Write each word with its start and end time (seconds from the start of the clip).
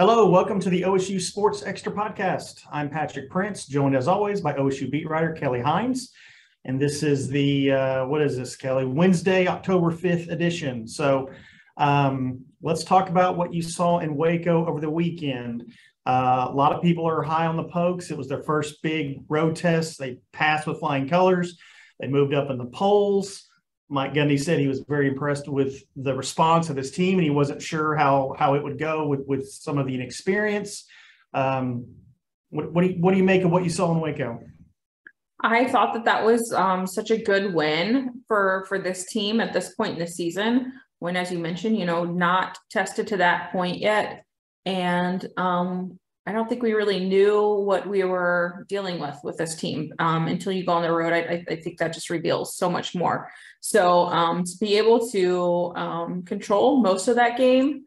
Hello, 0.00 0.26
welcome 0.30 0.58
to 0.60 0.70
the 0.70 0.80
OSU 0.80 1.20
Sports 1.20 1.62
Extra 1.62 1.92
Podcast. 1.92 2.62
I'm 2.72 2.88
Patrick 2.88 3.28
Prince, 3.28 3.66
joined 3.66 3.94
as 3.94 4.08
always 4.08 4.40
by 4.40 4.54
OSU 4.54 4.90
beat 4.90 5.06
writer 5.06 5.34
Kelly 5.34 5.60
Hines. 5.60 6.14
And 6.64 6.80
this 6.80 7.02
is 7.02 7.28
the, 7.28 7.72
uh, 7.72 8.06
what 8.06 8.22
is 8.22 8.34
this, 8.34 8.56
Kelly? 8.56 8.86
Wednesday, 8.86 9.46
October 9.46 9.92
5th 9.92 10.30
edition. 10.30 10.88
So 10.88 11.28
um, 11.76 12.46
let's 12.62 12.82
talk 12.82 13.10
about 13.10 13.36
what 13.36 13.52
you 13.52 13.60
saw 13.60 13.98
in 13.98 14.16
Waco 14.16 14.64
over 14.64 14.80
the 14.80 14.88
weekend. 14.88 15.70
Uh, 16.06 16.46
a 16.48 16.54
lot 16.54 16.72
of 16.72 16.80
people 16.80 17.06
are 17.06 17.20
high 17.20 17.44
on 17.44 17.58
the 17.58 17.64
Pokes. 17.64 18.10
It 18.10 18.16
was 18.16 18.26
their 18.26 18.42
first 18.42 18.82
big 18.82 19.18
road 19.28 19.54
test. 19.54 19.98
They 19.98 20.16
passed 20.32 20.66
with 20.66 20.80
flying 20.80 21.10
colors. 21.10 21.58
They 22.00 22.08
moved 22.08 22.32
up 22.32 22.48
in 22.48 22.56
the 22.56 22.64
polls. 22.64 23.49
Mike 23.90 24.14
Gundy 24.14 24.38
said 24.38 24.60
he 24.60 24.68
was 24.68 24.84
very 24.88 25.08
impressed 25.08 25.48
with 25.48 25.82
the 25.96 26.14
response 26.14 26.70
of 26.70 26.76
his 26.76 26.92
team, 26.92 27.18
and 27.18 27.24
he 27.24 27.30
wasn't 27.30 27.60
sure 27.60 27.96
how 27.96 28.34
how 28.38 28.54
it 28.54 28.62
would 28.62 28.78
go 28.78 29.06
with 29.06 29.26
with 29.26 29.48
some 29.50 29.78
of 29.78 29.86
the 29.86 29.94
inexperience. 29.94 30.84
Um, 31.34 31.86
what, 32.50 32.72
what 32.72 32.82
do 32.82 32.88
you, 32.88 32.94
what 33.00 33.10
do 33.10 33.18
you 33.18 33.24
make 33.24 33.42
of 33.42 33.50
what 33.50 33.64
you 33.64 33.70
saw 33.70 33.92
in 33.92 34.00
Waco? 34.00 34.40
I 35.42 35.66
thought 35.66 35.92
that 35.94 36.04
that 36.04 36.24
was 36.24 36.52
um, 36.52 36.86
such 36.86 37.10
a 37.10 37.22
good 37.22 37.52
win 37.52 38.22
for 38.28 38.64
for 38.68 38.78
this 38.78 39.06
team 39.06 39.40
at 39.40 39.52
this 39.52 39.74
point 39.74 39.94
in 39.94 39.98
the 39.98 40.06
season. 40.06 40.72
When, 41.00 41.16
as 41.16 41.32
you 41.32 41.38
mentioned, 41.38 41.76
you 41.76 41.86
know, 41.86 42.04
not 42.04 42.58
tested 42.70 43.08
to 43.08 43.16
that 43.16 43.50
point 43.50 43.78
yet, 43.78 44.24
and 44.66 45.26
um, 45.36 45.98
I 46.30 46.32
don't 46.32 46.48
think 46.48 46.62
we 46.62 46.74
really 46.74 47.00
knew 47.00 47.54
what 47.54 47.88
we 47.88 48.04
were 48.04 48.64
dealing 48.68 49.00
with 49.00 49.18
with 49.24 49.36
this 49.36 49.56
team 49.56 49.92
um, 49.98 50.28
until 50.28 50.52
you 50.52 50.64
go 50.64 50.70
on 50.70 50.82
the 50.82 50.92
road. 50.92 51.12
I, 51.12 51.44
I, 51.50 51.56
think 51.56 51.78
that 51.78 51.92
just 51.92 52.08
reveals 52.08 52.54
so 52.54 52.70
much 52.70 52.94
more. 52.94 53.28
So 53.58 54.06
um, 54.06 54.44
to 54.44 54.58
be 54.60 54.78
able 54.78 55.08
to 55.08 55.72
um, 55.74 56.22
control 56.22 56.80
most 56.80 57.08
of 57.08 57.16
that 57.16 57.36
game 57.36 57.82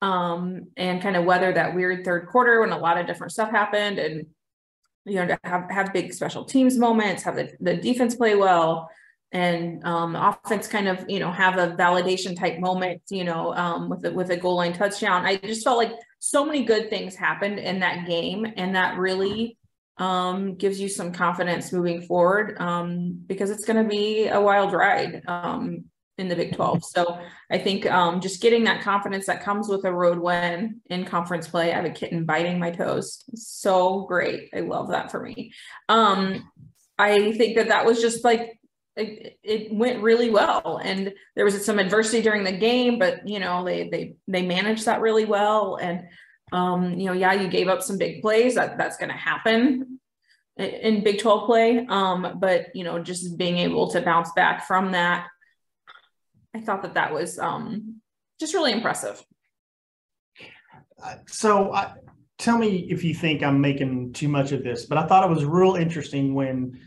um, 0.00 0.68
and 0.76 1.02
kind 1.02 1.16
of 1.16 1.24
weather 1.24 1.52
that 1.52 1.74
weird 1.74 2.04
third 2.04 2.28
quarter 2.28 2.60
when 2.60 2.70
a 2.70 2.78
lot 2.78 2.98
of 2.98 3.08
different 3.08 3.32
stuff 3.32 3.50
happened, 3.50 3.98
and 3.98 4.26
you 5.04 5.16
know 5.16 5.26
to 5.26 5.38
have 5.42 5.68
have 5.68 5.92
big 5.92 6.14
special 6.14 6.44
teams 6.44 6.78
moments, 6.78 7.24
have 7.24 7.34
the, 7.34 7.50
the 7.58 7.74
defense 7.74 8.14
play 8.14 8.36
well, 8.36 8.88
and 9.32 9.84
um, 9.84 10.16
offense 10.16 10.66
kind 10.66 10.88
of 10.88 11.04
you 11.08 11.18
know 11.18 11.30
have 11.30 11.58
a 11.58 11.76
validation 11.76 12.38
type 12.38 12.58
moment, 12.58 13.02
you 13.10 13.24
know, 13.24 13.54
um, 13.54 13.88
with 13.88 14.04
a, 14.04 14.12
with 14.12 14.30
a 14.30 14.36
goal 14.36 14.56
line 14.56 14.72
touchdown. 14.72 15.26
I 15.26 15.36
just 15.36 15.64
felt 15.64 15.78
like 15.78 15.92
so 16.18 16.44
many 16.44 16.64
good 16.64 16.90
things 16.90 17.14
happened 17.14 17.58
in 17.58 17.80
that 17.80 18.06
game, 18.06 18.46
and 18.56 18.74
that 18.74 18.96
really 18.98 19.58
um, 19.98 20.54
gives 20.54 20.80
you 20.80 20.88
some 20.88 21.12
confidence 21.12 21.72
moving 21.72 22.02
forward 22.02 22.56
um, 22.60 23.22
because 23.26 23.50
it's 23.50 23.64
going 23.64 23.82
to 23.82 23.88
be 23.88 24.28
a 24.28 24.40
wild 24.40 24.72
ride 24.72 25.22
um, 25.26 25.84
in 26.16 26.28
the 26.28 26.36
Big 26.36 26.54
12. 26.54 26.84
So 26.84 27.20
I 27.50 27.58
think 27.58 27.84
um, 27.86 28.20
just 28.20 28.40
getting 28.40 28.64
that 28.64 28.82
confidence 28.82 29.26
that 29.26 29.42
comes 29.42 29.68
with 29.68 29.84
a 29.84 29.92
road 29.92 30.18
win 30.18 30.80
in 30.88 31.04
conference 31.04 31.48
play. 31.48 31.72
I 31.72 31.76
have 31.76 31.84
a 31.84 31.90
kitten 31.90 32.24
biting 32.24 32.58
my 32.58 32.70
toes. 32.70 33.24
So 33.34 34.02
great. 34.02 34.50
I 34.54 34.60
love 34.60 34.88
that 34.90 35.10
for 35.10 35.20
me. 35.20 35.52
I 36.98 37.32
think 37.32 37.56
that 37.56 37.68
that 37.68 37.86
was 37.86 38.00
just 38.00 38.24
like 38.24 38.57
it, 38.98 39.38
it, 39.42 39.72
went 39.72 40.02
really 40.02 40.30
well. 40.30 40.80
And 40.82 41.12
there 41.36 41.44
was 41.44 41.64
some 41.64 41.78
adversity 41.78 42.22
during 42.22 42.44
the 42.44 42.52
game 42.52 42.98
but 42.98 43.28
you 43.28 43.38
know 43.38 43.64
they 43.64 43.88
they 43.88 44.16
they 44.26 44.42
managed 44.42 44.86
that 44.86 45.00
really 45.00 45.24
well. 45.24 45.76
And 45.80 46.08
um 46.52 46.94
you 46.94 47.06
know 47.06 47.12
yeah 47.12 47.32
you 47.32 47.48
gave 47.48 47.68
up 47.68 47.82
some 47.82 47.98
big 47.98 48.22
plays. 48.22 48.54
That 48.54 48.78
that's 48.78 48.96
going 48.96 49.10
to 49.10 49.16
happen 49.16 50.00
in 50.56 51.04
big 51.04 51.20
12 51.20 51.46
play. 51.46 51.86
Um 51.88 52.38
but 52.40 52.74
you 52.74 52.84
know 52.84 52.98
just 52.98 53.36
being 53.38 53.58
able 53.58 53.90
to 53.90 54.00
bounce 54.00 54.32
back 54.32 54.66
from 54.66 54.92
that 54.92 55.28
i 56.54 56.60
thought 56.60 56.82
that 56.82 56.94
that 56.94 57.12
was 57.12 57.38
um 57.38 58.00
just 58.40 58.54
really 58.54 58.72
impressive. 58.72 59.22
Uh, 61.02 61.16
so 61.26 61.72
I, 61.72 61.92
tell 62.38 62.56
me 62.56 62.86
if 62.90 63.04
you 63.04 63.14
think 63.14 63.42
i'm 63.42 63.60
making 63.60 64.12
too 64.12 64.28
much 64.28 64.52
of 64.52 64.62
this 64.62 64.86
but 64.86 64.98
i 64.98 65.06
thought 65.06 65.24
it 65.24 65.32
was 65.32 65.44
real 65.44 65.74
interesting 65.74 66.34
when 66.34 66.80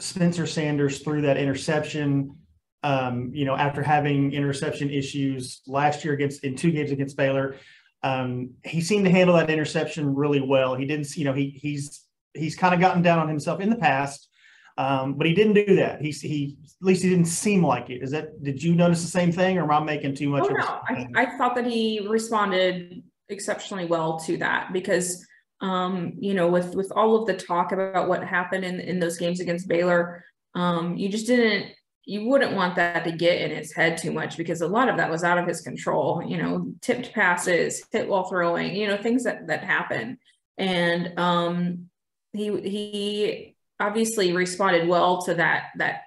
Spencer 0.00 0.46
Sanders 0.46 1.00
threw 1.00 1.22
that 1.22 1.36
interception. 1.36 2.36
Um, 2.84 3.32
you 3.34 3.44
know, 3.44 3.56
after 3.56 3.82
having 3.82 4.32
interception 4.32 4.90
issues 4.90 5.62
last 5.66 6.04
year 6.04 6.14
against 6.14 6.44
in 6.44 6.54
two 6.54 6.70
games 6.70 6.92
against 6.92 7.16
Baylor, 7.16 7.56
um, 8.04 8.50
he 8.64 8.80
seemed 8.80 9.04
to 9.04 9.10
handle 9.10 9.36
that 9.36 9.50
interception 9.50 10.14
really 10.14 10.40
well. 10.40 10.76
He 10.76 10.86
didn't, 10.86 11.16
you 11.16 11.24
know, 11.24 11.32
he 11.32 11.50
he's 11.50 12.04
he's 12.34 12.54
kind 12.54 12.74
of 12.74 12.80
gotten 12.80 13.02
down 13.02 13.18
on 13.18 13.28
himself 13.28 13.60
in 13.60 13.68
the 13.68 13.76
past, 13.76 14.28
um, 14.76 15.14
but 15.14 15.26
he 15.26 15.34
didn't 15.34 15.54
do 15.54 15.74
that. 15.76 16.00
He 16.00 16.12
he 16.12 16.56
at 16.80 16.86
least 16.86 17.02
he 17.02 17.10
didn't 17.10 17.26
seem 17.26 17.64
like 17.64 17.90
it. 17.90 18.02
Is 18.02 18.12
that 18.12 18.42
did 18.44 18.62
you 18.62 18.76
notice 18.76 19.02
the 19.02 19.08
same 19.08 19.32
thing, 19.32 19.58
or 19.58 19.64
am 19.64 19.70
I 19.72 19.80
making 19.80 20.14
too 20.14 20.28
much? 20.28 20.44
Oh, 20.44 20.52
no, 20.52 20.80
I, 20.88 21.06
I 21.16 21.36
thought 21.36 21.56
that 21.56 21.66
he 21.66 22.06
responded 22.08 23.02
exceptionally 23.28 23.86
well 23.86 24.20
to 24.20 24.36
that 24.36 24.72
because 24.72 25.26
um, 25.60 26.12
you 26.18 26.34
know, 26.34 26.48
with 26.48 26.74
with 26.74 26.92
all 26.92 27.16
of 27.16 27.26
the 27.26 27.34
talk 27.34 27.72
about 27.72 28.08
what 28.08 28.24
happened 28.24 28.64
in 28.64 28.80
in 28.80 29.00
those 29.00 29.18
games 29.18 29.40
against 29.40 29.68
Baylor, 29.68 30.24
um, 30.54 30.96
you 30.96 31.08
just 31.08 31.26
didn't 31.26 31.72
you 32.04 32.26
wouldn't 32.26 32.54
want 32.54 32.76
that 32.76 33.04
to 33.04 33.12
get 33.12 33.42
in 33.42 33.54
his 33.54 33.74
head 33.74 33.98
too 33.98 34.12
much 34.12 34.38
because 34.38 34.62
a 34.62 34.66
lot 34.66 34.88
of 34.88 34.96
that 34.96 35.10
was 35.10 35.24
out 35.24 35.36
of 35.36 35.46
his 35.46 35.60
control. 35.60 36.22
You 36.26 36.38
know, 36.38 36.72
tipped 36.80 37.12
passes, 37.12 37.84
hit 37.92 38.08
while 38.08 38.24
throwing, 38.24 38.74
you 38.74 38.86
know, 38.86 38.96
things 38.96 39.24
that 39.24 39.48
that 39.48 39.64
happen. 39.64 40.18
And 40.56 41.18
um, 41.18 41.90
he 42.32 42.60
he 42.60 43.56
obviously 43.80 44.32
responded 44.32 44.88
well 44.88 45.22
to 45.22 45.34
that 45.34 45.66
that 45.76 46.02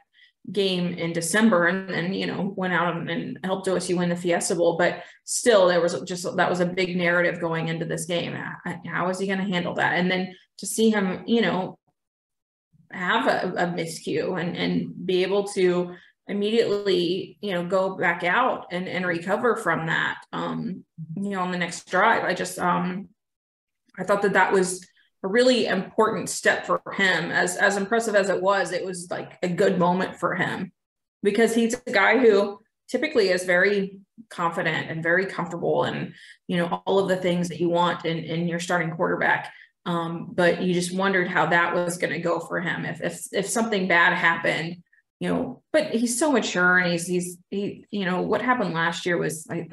game 0.52 0.94
in 0.94 1.13
December 1.13 1.68
and 1.68 1.90
then, 1.90 2.13
you 2.13 2.25
know, 2.25 2.53
went 2.56 2.74
out 2.74 2.96
and 3.09 3.40
helped 3.44 3.68
OSU 3.68 3.97
win 3.97 4.09
the 4.09 4.16
Fiesta 4.16 4.56
Bowl. 4.56 4.78
But 4.78 5.03
still, 5.24 5.68
there 5.68 5.81
was 5.81 6.00
just 6.02 6.35
that 6.35 6.50
was 6.50 6.59
a 6.59 6.66
big 6.66 6.97
narrative 6.97 7.40
going 7.40 7.68
into 7.68 7.85
this 7.85 8.06
game. 8.06 8.34
How 8.85 9.09
is 9.09 9.19
he 9.19 9.28
going 9.28 9.40
to 9.40 9.46
handle 9.46 9.75
that? 9.75 9.94
And 9.94 10.09
then 10.09 10.34
to 10.57 10.66
see 10.66 10.90
him, 10.90 11.24
you 11.28 11.41
know, 11.41 11.78
have 12.91 13.28
a, 13.28 13.53
a 13.56 13.68
miscue 13.68 14.40
and, 14.40 14.57
and 14.57 15.06
be 15.06 15.24
able 15.24 15.47
to 15.50 15.96
immediately, 16.28 17.38
you 17.41 17.51
know, 17.53 17.66
go 17.66 17.96
back 17.97 18.24
out 18.24 18.68
and, 18.72 18.88
and 18.88 19.06
recover 19.06 19.56
from 19.56 19.88
that, 19.88 20.18
um, 20.34 20.84
you 21.16 21.30
know, 21.30 21.41
on 21.41 21.51
the 21.51 21.57
next 21.57 21.90
drive. 21.90 22.24
I 22.24 22.34
just, 22.34 22.57
um, 22.59 23.09
I 23.97 24.03
thought 24.03 24.22
that 24.24 24.34
that 24.34 24.53
was 24.53 24.85
a 25.24 25.28
really 25.28 25.68
important 25.68 26.30
step 26.30 26.66
for 26.66 26.82
him. 26.94 27.32
As 27.32 27.58
as 27.58 27.78
impressive 27.78 28.16
as 28.16 28.30
it 28.30 28.42
was, 28.42 28.72
it 28.72 28.86
was 28.86 29.09
like 29.09 29.38
a 29.44 29.48
good 29.48 29.78
moment 29.78 30.18
for 30.18 30.36
him 30.36 30.72
because 31.24 31.54
he's 31.54 31.76
a 31.86 31.92
guy 31.92 32.18
who 32.18 32.59
typically 32.90 33.30
is 33.30 33.44
very 33.44 34.00
confident 34.30 34.90
and 34.90 35.02
very 35.02 35.26
comfortable 35.26 35.84
and 35.84 36.14
you 36.48 36.58
know 36.58 36.81
all 36.86 37.00
of 37.00 37.08
the 37.08 37.16
things 37.16 37.50
that 37.50 37.60
you 37.60 37.70
want 37.70 38.06
in 38.06 38.20
in 38.20 38.48
your 38.48 38.60
starting 38.60 38.92
quarterback. 38.92 39.52
Um, 39.86 40.30
but 40.31 40.62
you 40.62 40.76
just 40.76 40.94
wondered 40.94 41.28
how 41.28 41.48
that 41.48 41.74
was 41.74 41.98
going 41.98 42.14
to 42.14 42.20
go 42.20 42.40
for 42.40 42.60
him 42.60 42.86
if 42.86 43.02
if 43.02 43.28
if 43.31 43.50
something 43.50 43.88
bad 43.88 44.14
happened 44.14 44.78
you 45.22 45.30
know, 45.30 45.62
but 45.72 45.92
he's 45.92 46.18
so 46.18 46.31
mature 46.31 46.80
and 46.80 46.92
he's, 46.92 47.06
he's, 47.06 47.38
he, 47.52 47.86
you 47.92 48.06
know, 48.06 48.24
what 48.24 48.42
happened 48.42 48.74
last 48.74 49.06
year 49.06 49.20
was, 49.20 49.46
I, 49.52 49.68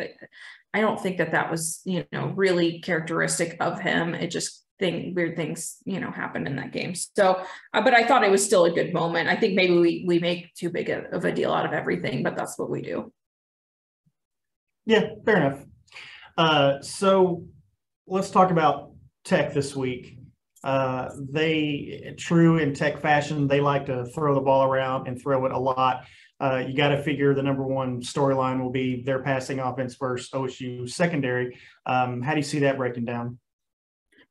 I 0.74 0.82
don't 0.82 1.00
think 1.00 1.16
that 1.16 1.32
that 1.32 1.50
was, 1.50 1.80
you 1.86 2.04
know, 2.12 2.34
really 2.36 2.80
characteristic 2.80 3.56
of 3.58 3.80
him. 3.80 4.14
It 4.14 4.30
just 4.30 4.62
thing 4.78 5.14
weird 5.14 5.36
things 5.36 5.78
you 5.84 6.00
know 6.00 6.10
happened 6.10 6.46
in 6.46 6.56
that 6.56 6.72
game. 6.72 6.94
So 6.94 7.42
uh, 7.74 7.80
but 7.82 7.94
i 7.94 8.06
thought 8.06 8.24
it 8.24 8.30
was 8.30 8.44
still 8.44 8.64
a 8.64 8.70
good 8.70 8.92
moment. 8.92 9.28
I 9.28 9.36
think 9.36 9.54
maybe 9.54 9.76
we 9.76 10.04
we 10.06 10.18
make 10.18 10.54
too 10.54 10.70
big 10.70 10.88
a, 10.88 11.08
of 11.14 11.24
a 11.24 11.32
deal 11.32 11.52
out 11.52 11.66
of 11.66 11.72
everything 11.72 12.22
but 12.22 12.36
that's 12.36 12.58
what 12.58 12.70
we 12.70 12.82
do. 12.82 13.12
Yeah 14.86 15.10
fair 15.24 15.36
enough. 15.36 15.64
Uh, 16.36 16.80
so 16.80 17.44
let's 18.06 18.30
talk 18.30 18.50
about 18.50 18.92
tech 19.24 19.52
this 19.52 19.74
week. 19.74 20.18
Uh, 20.64 21.10
they 21.30 22.14
true 22.18 22.58
in 22.58 22.74
tech 22.74 23.00
fashion 23.00 23.46
they 23.46 23.60
like 23.60 23.86
to 23.86 24.04
throw 24.06 24.34
the 24.34 24.40
ball 24.40 24.64
around 24.64 25.06
and 25.06 25.20
throw 25.20 25.44
it 25.46 25.52
a 25.52 25.58
lot. 25.58 26.04
Uh, 26.40 26.62
you 26.66 26.76
got 26.76 26.88
to 26.88 27.02
figure 27.02 27.34
the 27.34 27.42
number 27.42 27.64
one 27.64 28.00
storyline 28.00 28.60
will 28.60 28.70
be 28.70 29.02
their 29.02 29.20
passing 29.20 29.58
offense 29.58 29.96
versus 29.96 30.30
OSU 30.30 30.88
secondary. 30.88 31.58
Um, 31.84 32.22
how 32.22 32.32
do 32.32 32.38
you 32.38 32.44
see 32.44 32.60
that 32.60 32.76
breaking 32.76 33.04
down? 33.04 33.38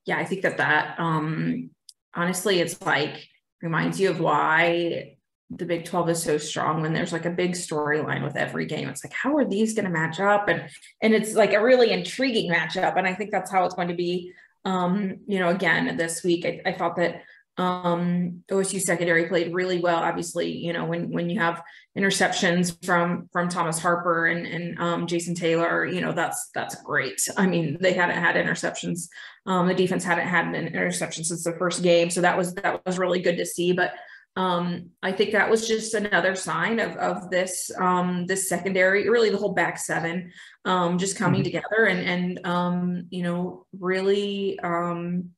Yeah, 0.08 0.18
I 0.18 0.26
think 0.26 0.42
that 0.42 0.58
that 0.58 1.00
um, 1.00 1.70
honestly, 2.16 2.60
it's 2.60 2.82
like 2.82 3.28
reminds 3.62 4.00
you 4.00 4.10
of 4.10 4.20
why 4.20 5.18
the 5.50 5.66
Big 5.66 5.86
12 5.86 6.10
is 6.10 6.24
so 6.24 6.38
strong 6.38 6.82
when 6.82 6.94
there's 6.94 7.14
like 7.14 7.26
a 7.26 7.30
big 7.30 7.52
storyline 7.52 8.24
with 8.24 8.36
every 8.36 8.66
game. 8.66 8.90
It's 8.90 9.04
like, 9.04 9.14
how 9.14 9.36
are 9.38 9.46
these 9.46 9.74
going 9.74 9.86
to 9.86 9.92
match 9.92 10.20
up? 10.20 10.48
And 10.48 10.70
and 11.02 11.14
it's 11.14 11.34
like 11.34 11.54
a 11.54 11.64
really 11.64 11.92
intriguing 11.92 12.52
matchup. 12.52 12.98
And 12.98 13.06
I 13.06 13.14
think 13.14 13.32
that's 13.32 13.52
how 13.52 13.66
it's 13.66 13.76
going 13.76 13.90
to 13.90 13.94
be. 13.94 14.34
Um, 14.66 15.20
you 15.28 15.40
know, 15.40 15.50
again, 15.50 15.96
this 15.96 16.24
week, 16.24 16.46
I, 16.46 16.62
I 16.70 16.74
thought 16.74 16.96
that 16.98 17.22
um, 17.58 18.44
OSU 18.52 18.80
secondary 18.80 19.26
played 19.28 19.54
really 19.54 19.80
well. 19.80 19.98
Obviously, 19.98 20.52
you 20.52 20.74
know 20.74 20.86
when 20.86 21.12
when 21.12 21.30
you 21.30 21.40
have 21.40 21.64
interceptions 21.98 22.78
from 22.86 23.28
from 23.32 23.50
Thomas 23.50 23.80
Harper 23.80 24.28
and 24.28 24.46
and 24.46 24.80
um, 24.80 25.08
Jason 25.08 25.34
Taylor, 25.34 25.86
you 25.86 26.02
know 26.02 26.12
that's 26.12 26.50
that's 26.54 26.76
great. 26.84 27.20
I 27.36 27.48
mean, 27.48 27.78
they 27.82 27.94
hadn't 27.94 28.22
had 28.22 28.36
interceptions. 28.36 29.08
Um, 29.46 29.68
the 29.68 29.74
defense 29.74 30.04
hadn't 30.04 30.28
had 30.28 30.46
an 30.46 30.56
interception 30.68 31.24
since 31.24 31.44
the 31.44 31.58
first 31.58 31.82
game, 31.82 32.10
so 32.10 32.22
that 32.22 32.38
was 32.38 32.54
that 32.56 32.86
was 32.86 33.00
really 33.00 33.22
good 33.22 33.38
to 33.38 33.46
see. 33.46 33.74
But 33.74 33.94
um, 34.38 34.92
I 35.02 35.14
think 35.14 35.32
that 35.32 35.50
was 35.50 35.68
just 35.68 35.96
another 35.96 36.36
sign 36.36 36.80
of 36.80 36.96
of 36.98 37.32
this 37.32 37.72
um, 37.80 38.28
this 38.28 38.48
secondary, 38.48 39.10
really 39.10 39.32
the 39.32 39.38
whole 39.38 39.54
back 39.54 39.80
seven, 39.80 40.32
um, 40.64 41.00
just 41.00 41.18
coming 41.18 41.42
mm-hmm. 41.42 41.46
together 41.46 41.86
and 41.86 42.00
and 42.08 42.46
um, 42.46 43.08
you 43.10 43.24
know 43.24 43.66
really 43.80 44.60
um, 44.60 45.32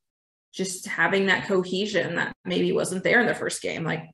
just 0.52 0.88
having 0.88 1.28
that 1.28 1.48
cohesion 1.48 2.16
that 2.16 2.36
maybe 2.46 2.72
wasn't 2.72 3.04
there 3.04 3.22
in 3.22 3.28
the 3.28 3.36
first 3.36 3.62
game. 3.62 3.84
Like 3.84 4.10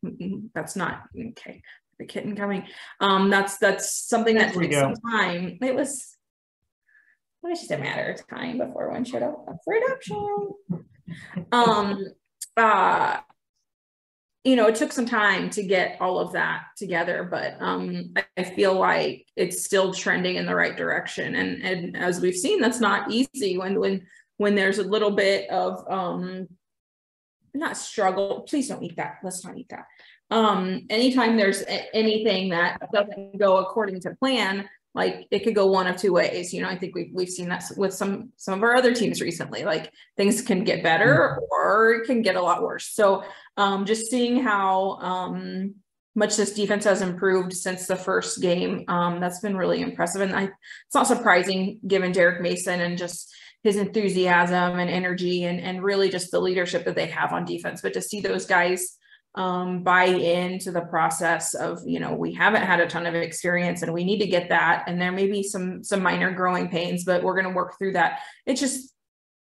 that's 0.54 0.76
not 0.76 1.04
okay. 1.32 1.62
The 2.00 2.06
kitten 2.06 2.36
coming. 2.36 2.66
Um, 3.00 3.30
that's 3.30 3.58
that's 3.58 4.08
something 4.08 4.36
that 4.36 4.54
takes 4.54 4.76
some 4.76 4.96
time. 4.96 5.58
It 5.62 5.76
was 5.76 6.18
it 7.44 7.50
was 7.50 7.60
just 7.60 7.72
a 7.72 7.78
matter 7.78 8.12
of 8.12 8.28
time 8.28 8.58
before 8.58 8.92
one 8.92 9.06
showed 9.06 9.24
up 9.24 9.46
for 9.64 9.74
adoption. 9.74 10.50
Um 11.52 12.06
uh 12.58 13.20
you 14.46 14.56
know, 14.56 14.68
it 14.68 14.76
took 14.76 14.92
some 14.92 15.08
time 15.08 15.50
to 15.50 15.64
get 15.64 15.98
all 16.00 16.20
of 16.20 16.34
that 16.34 16.66
together, 16.78 17.28
but 17.30 17.56
um, 17.60 18.14
I, 18.16 18.26
I, 18.38 18.44
feel 18.44 18.76
like 18.76 19.26
it's 19.36 19.66
still 19.66 19.92
trending 19.92 20.36
in 20.36 20.46
the 20.46 20.54
right 20.54 20.78
direction. 20.78 21.34
And 21.34 21.64
and 21.64 21.98
as 21.98 22.22
we've 22.22 22.36
seen, 22.36 22.62
that's 22.62 22.80
not 22.80 23.12
easy 23.12 23.58
when 23.58 23.80
when 23.80 24.06
when 24.38 24.56
there's 24.56 24.80
a 24.80 24.84
little 24.84 25.12
bit 25.12 25.50
of 25.50 25.86
um, 25.90 26.48
not 27.54 27.78
struggle. 27.78 28.42
Please 28.42 28.68
don't 28.68 28.84
eat 28.84 28.98
that. 28.98 29.18
Let's 29.24 29.46
not 29.46 29.58
eat 29.58 29.70
that. 29.70 29.86
Um, 30.32 30.86
anytime 30.90 31.38
there's 31.38 31.62
a- 31.62 31.96
anything 31.96 32.50
that 32.50 32.80
doesn't 32.92 33.38
go 33.38 33.58
according 33.58 34.02
to 34.02 34.16
plan, 34.16 34.68
like 34.96 35.28
it 35.30 35.44
could 35.44 35.54
go 35.54 35.68
one 35.68 35.86
of 35.86 35.98
two 35.98 36.14
ways 36.14 36.54
you 36.54 36.62
know 36.62 36.70
i 36.70 36.76
think 36.76 36.96
we've, 36.96 37.12
we've 37.14 37.30
seen 37.30 37.50
that 37.50 37.64
with 37.78 37.94
some 37.94 38.32
some 38.38 38.56
of 38.56 38.64
our 38.64 38.76
other 38.76 38.96
teams 38.96 39.22
recently 39.22 39.64
like 39.64 39.92
things 40.18 40.42
can 40.42 40.64
get 40.64 40.82
better 40.82 41.38
mm-hmm. 41.38 41.44
or 41.52 41.92
it 41.96 42.08
can 42.08 42.22
get 42.24 42.36
a 42.36 42.42
lot 42.42 42.64
worse 42.64 42.88
so 42.88 43.24
um, 43.58 43.86
just 43.86 44.10
seeing 44.10 44.42
how 44.42 44.98
um, 45.02 45.76
much 46.16 46.36
this 46.36 46.54
defense 46.54 46.86
has 46.86 47.02
improved 47.02 47.54
since 47.54 47.88
the 47.88 47.96
first 47.96 48.42
game 48.42 48.86
um, 48.88 49.20
that's 49.20 49.40
been 49.42 49.56
really 49.56 49.82
impressive 49.82 50.22
and 50.22 50.36
I, 50.36 50.44
it's 50.44 50.96
not 50.96 51.08
surprising 51.08 51.80
given 51.86 52.12
derek 52.12 52.42
mason 52.42 52.82
and 52.82 52.98
just 52.98 53.36
his 53.66 53.78
enthusiasm 53.78 54.78
and 54.78 54.92
energy 54.92 55.46
and, 55.46 55.60
and 55.60 55.82
really 55.82 56.08
just 56.08 56.30
the 56.30 56.40
leadership 56.40 56.86
that 56.86 56.94
they 56.94 57.08
have 57.08 57.34
on 57.34 57.46
defense. 57.46 57.82
But 57.82 57.94
to 57.94 58.02
see 58.02 58.22
those 58.22 58.46
guys 58.46 58.96
um, 59.34 59.82
buy 59.82 60.04
into 60.04 60.72
the 60.72 60.82
process 60.82 61.56
of 61.56 61.80
you 61.84 62.00
know 62.00 62.14
we 62.14 62.32
haven't 62.32 62.62
had 62.62 62.80
a 62.80 62.88
ton 62.88 63.08
of 63.08 63.16
experience 63.16 63.82
and 63.82 63.92
we 63.92 64.04
need 64.04 64.20
to 64.20 64.28
get 64.28 64.50
that. 64.50 64.84
And 64.86 65.02
there 65.02 65.12
may 65.12 65.26
be 65.26 65.42
some 65.42 65.84
some 65.84 66.04
minor 66.04 66.32
growing 66.32 66.70
pains 66.70 67.04
but 67.06 67.24
we're 67.24 67.34
going 67.34 67.52
to 67.52 67.56
work 67.56 67.76
through 67.80 67.94
that. 67.94 68.20
It's 68.46 68.62
just 68.62 68.94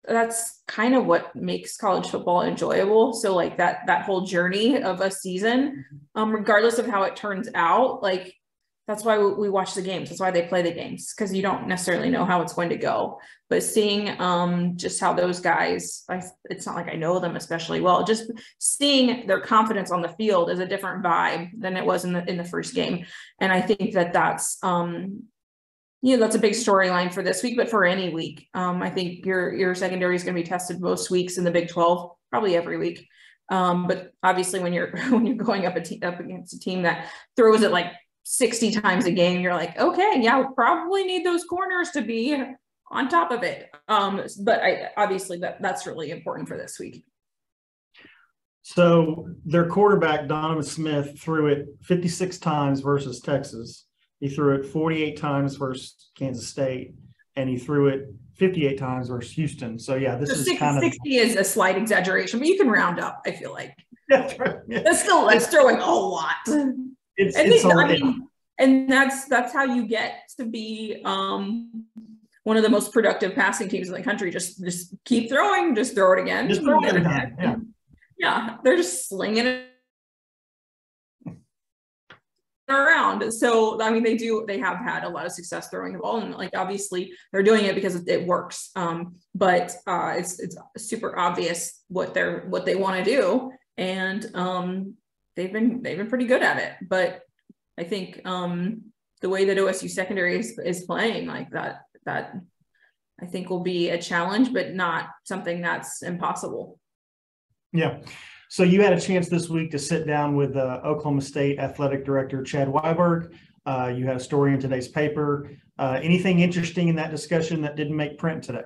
that's 0.03 0.63
kind 0.67 0.95
of 0.95 1.05
what 1.05 1.33
makes 1.33 1.77
college 1.77 2.09
football 2.09 2.41
enjoyable. 2.41 3.13
So 3.13 3.33
like 3.33 3.55
that 3.55 3.87
that 3.87 4.03
whole 4.03 4.25
journey 4.25 4.83
of 4.83 4.99
a 4.99 5.09
season 5.09 5.61
mm-hmm. 5.61 6.21
um 6.21 6.33
regardless 6.33 6.77
of 6.77 6.87
how 6.87 7.03
it 7.03 7.15
turns 7.15 7.47
out 7.55 8.03
like 8.03 8.35
that's 8.89 9.03
why 9.03 9.19
we 9.19 9.49
watch 9.49 9.75
the 9.75 9.83
games. 9.83 10.09
That's 10.09 10.19
why 10.19 10.31
they 10.31 10.47
play 10.47 10.63
the 10.63 10.71
games 10.71 11.13
because 11.13 11.31
you 11.31 11.43
don't 11.43 11.67
necessarily 11.67 12.09
know 12.09 12.25
how 12.25 12.41
it's 12.41 12.53
going 12.53 12.69
to 12.69 12.75
go. 12.75 13.19
But 13.47 13.61
seeing 13.61 14.19
um, 14.19 14.77
just 14.77 14.99
how 14.99 15.13
those 15.13 15.39
guys 15.39 16.03
I, 16.09 16.23
it's 16.45 16.65
not 16.65 16.73
like 16.73 16.87
i 16.87 16.95
know 16.95 17.19
them 17.19 17.35
especially 17.35 17.81
well. 17.81 18.03
Just 18.03 18.31
seeing 18.57 19.27
their 19.27 19.41
confidence 19.41 19.91
on 19.91 20.01
the 20.01 20.09
field 20.09 20.49
is 20.49 20.57
a 20.57 20.65
different 20.65 21.03
vibe 21.03 21.51
than 21.55 21.77
it 21.77 21.85
was 21.85 22.03
in 22.03 22.13
the 22.13 22.27
in 22.27 22.35
the 22.35 22.43
first 22.43 22.73
game. 22.73 23.05
And 23.39 23.51
i 23.51 23.61
think 23.61 23.93
that 23.93 24.11
that's 24.11 24.57
um, 24.63 25.25
you 26.01 26.17
know 26.17 26.23
that's 26.23 26.35
a 26.35 26.39
big 26.39 26.53
storyline 26.53 27.13
for 27.13 27.21
this 27.21 27.43
week 27.43 27.57
but 27.57 27.69
for 27.69 27.85
any 27.85 28.09
week. 28.09 28.47
Um, 28.55 28.81
i 28.81 28.89
think 28.89 29.23
your 29.23 29.53
your 29.53 29.75
secondary 29.75 30.15
is 30.15 30.23
going 30.23 30.35
to 30.35 30.41
be 30.41 30.49
tested 30.49 30.81
most 30.81 31.11
weeks 31.11 31.37
in 31.37 31.43
the 31.43 31.51
big 31.51 31.69
12 31.69 32.09
probably 32.31 32.55
every 32.55 32.77
week. 32.77 33.07
Um, 33.51 33.87
but 33.87 34.13
obviously 34.23 34.59
when 34.59 34.73
you're 34.73 34.97
when 35.09 35.27
you're 35.27 35.35
going 35.35 35.67
up 35.67 35.75
a 35.75 35.81
te- 35.81 36.01
up 36.01 36.19
against 36.19 36.55
a 36.55 36.59
team 36.59 36.81
that 36.83 37.05
throws 37.35 37.61
it 37.61 37.71
like 37.71 37.93
60 38.23 38.71
times 38.71 39.05
a 39.05 39.11
game, 39.11 39.41
you're 39.41 39.53
like, 39.53 39.77
okay, 39.79 40.19
yeah, 40.19 40.39
we 40.39 40.45
probably 40.55 41.03
need 41.03 41.25
those 41.25 41.43
corners 41.43 41.91
to 41.91 42.01
be 42.01 42.35
on 42.91 43.09
top 43.09 43.31
of 43.31 43.43
it. 43.43 43.69
Um, 43.87 44.21
but 44.43 44.61
I 44.61 44.89
obviously 44.97 45.39
that 45.39 45.61
that's 45.61 45.85
really 45.87 46.11
important 46.11 46.47
for 46.47 46.57
this 46.57 46.79
week. 46.79 47.03
So 48.61 49.27
their 49.45 49.67
quarterback, 49.67 50.27
Donovan 50.27 50.63
Smith, 50.63 51.19
threw 51.19 51.47
it 51.47 51.67
56 51.81 52.37
times 52.37 52.81
versus 52.81 53.19
Texas. 53.19 53.85
He 54.19 54.29
threw 54.29 54.55
it 54.55 54.65
48 54.65 55.17
times 55.17 55.55
versus 55.55 56.09
Kansas 56.15 56.47
State, 56.47 56.93
and 57.35 57.49
he 57.49 57.57
threw 57.57 57.87
it 57.87 58.13
58 58.35 58.77
times 58.77 59.09
versus 59.09 59.31
Houston. 59.33 59.79
So 59.79 59.95
yeah, 59.95 60.17
this 60.17 60.29
so 60.29 60.35
is 60.35 60.45
60, 60.45 60.57
kind 60.57 60.77
of 60.77 60.83
60 60.83 61.15
is 61.15 61.35
a 61.35 61.43
slight 61.43 61.77
exaggeration, 61.77 62.39
but 62.39 62.47
you 62.47 62.57
can 62.57 62.69
round 62.69 62.99
up. 62.99 63.21
I 63.25 63.31
feel 63.31 63.53
like 63.53 63.73
that's 64.09 64.37
right. 64.37 64.57
Yeah. 64.67 64.81
That's 64.83 65.01
still 65.01 65.25
that's 65.25 65.47
throwing 65.47 65.77
a 65.77 65.91
lot. 65.91 66.35
It's, 67.19 67.35
and, 67.35 67.51
it's 67.51 67.65
I 67.65 67.85
mean, 67.85 68.29
and 68.59 68.89
that's 68.89 69.25
that's 69.25 69.51
how 69.51 69.65
you 69.65 69.85
get 69.85 70.21
to 70.37 70.45
be 70.45 71.01
um, 71.03 71.83
one 72.43 72.55
of 72.55 72.63
the 72.63 72.69
most 72.69 72.93
productive 72.93 73.35
passing 73.35 73.67
teams 73.67 73.89
in 73.89 73.93
the 73.93 74.01
country. 74.01 74.31
Just 74.31 74.63
just 74.63 74.95
keep 75.03 75.29
throwing, 75.29 75.75
just 75.75 75.95
throw 75.95 76.13
it 76.13 76.21
again. 76.21 76.47
Just 76.47 76.61
throw 76.61 76.81
it 76.81 76.95
again. 76.95 77.35
Yeah. 77.37 77.55
yeah, 78.17 78.57
they're 78.63 78.77
just 78.77 79.09
slinging 79.09 79.47
it 79.47 79.65
around. 82.69 83.29
So 83.33 83.81
I 83.81 83.91
mean, 83.91 84.03
they 84.03 84.15
do. 84.15 84.45
They 84.47 84.59
have 84.59 84.77
had 84.77 85.03
a 85.03 85.09
lot 85.09 85.25
of 85.25 85.33
success 85.33 85.67
throwing 85.67 85.91
the 85.91 85.99
ball, 85.99 86.21
and 86.21 86.33
like 86.33 86.55
obviously 86.55 87.11
they're 87.33 87.43
doing 87.43 87.65
it 87.65 87.75
because 87.75 88.07
it 88.07 88.25
works. 88.25 88.71
Um, 88.77 89.15
but 89.35 89.75
uh, 89.85 90.13
it's 90.17 90.39
it's 90.39 90.55
super 90.77 91.19
obvious 91.19 91.83
what 91.89 92.13
they're 92.13 92.45
what 92.47 92.65
they 92.65 92.75
want 92.75 93.03
to 93.03 93.03
do, 93.03 93.51
and 93.77 94.25
um, 94.35 94.95
they've 95.39 95.53
been 95.53 95.81
they've 95.81 95.97
been 95.97 96.09
pretty 96.09 96.25
good 96.25 96.43
at 96.43 96.57
it. 96.57 96.73
But 96.87 97.21
I 97.77 97.85
think 97.85 98.21
um, 98.25 98.81
the 99.21 99.29
way 99.29 99.45
that 99.45 99.57
OSU 99.57 99.89
secondary 99.89 100.37
is, 100.37 100.59
is 100.59 100.81
playing 100.81 101.27
like 101.27 101.49
that 101.51 101.83
that 102.05 102.35
I 103.21 103.25
think 103.25 103.49
will 103.49 103.63
be 103.63 103.89
a 103.89 104.01
challenge, 104.01 104.51
but 104.51 104.73
not 104.73 105.05
something 105.23 105.61
that's 105.61 106.03
impossible. 106.03 106.77
Yeah. 107.71 107.99
So 108.49 108.63
you 108.63 108.81
had 108.81 108.93
a 108.93 108.99
chance 108.99 109.29
this 109.29 109.47
week 109.47 109.71
to 109.71 109.79
sit 109.79 110.07
down 110.07 110.35
with 110.35 110.57
uh, 110.57 110.81
Oklahoma 110.83 111.21
State 111.21 111.59
Athletic 111.59 112.03
Director 112.03 112.43
Chad 112.43 112.67
Weiberg. 112.67 113.33
Uh, 113.65 113.93
you 113.95 114.05
had 114.05 114.15
a 114.15 114.19
story 114.19 114.53
in 114.53 114.59
today's 114.59 114.87
paper. 114.87 115.51
Uh, 115.77 115.99
anything 116.01 116.39
interesting 116.39 116.87
in 116.89 116.95
that 116.95 117.11
discussion 117.11 117.61
that 117.61 117.75
didn't 117.75 117.95
make 117.95 118.17
print 118.17 118.43
today? 118.43 118.63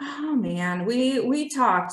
Oh 0.00 0.36
man, 0.36 0.86
we 0.86 1.20
we 1.20 1.50
talked 1.50 1.92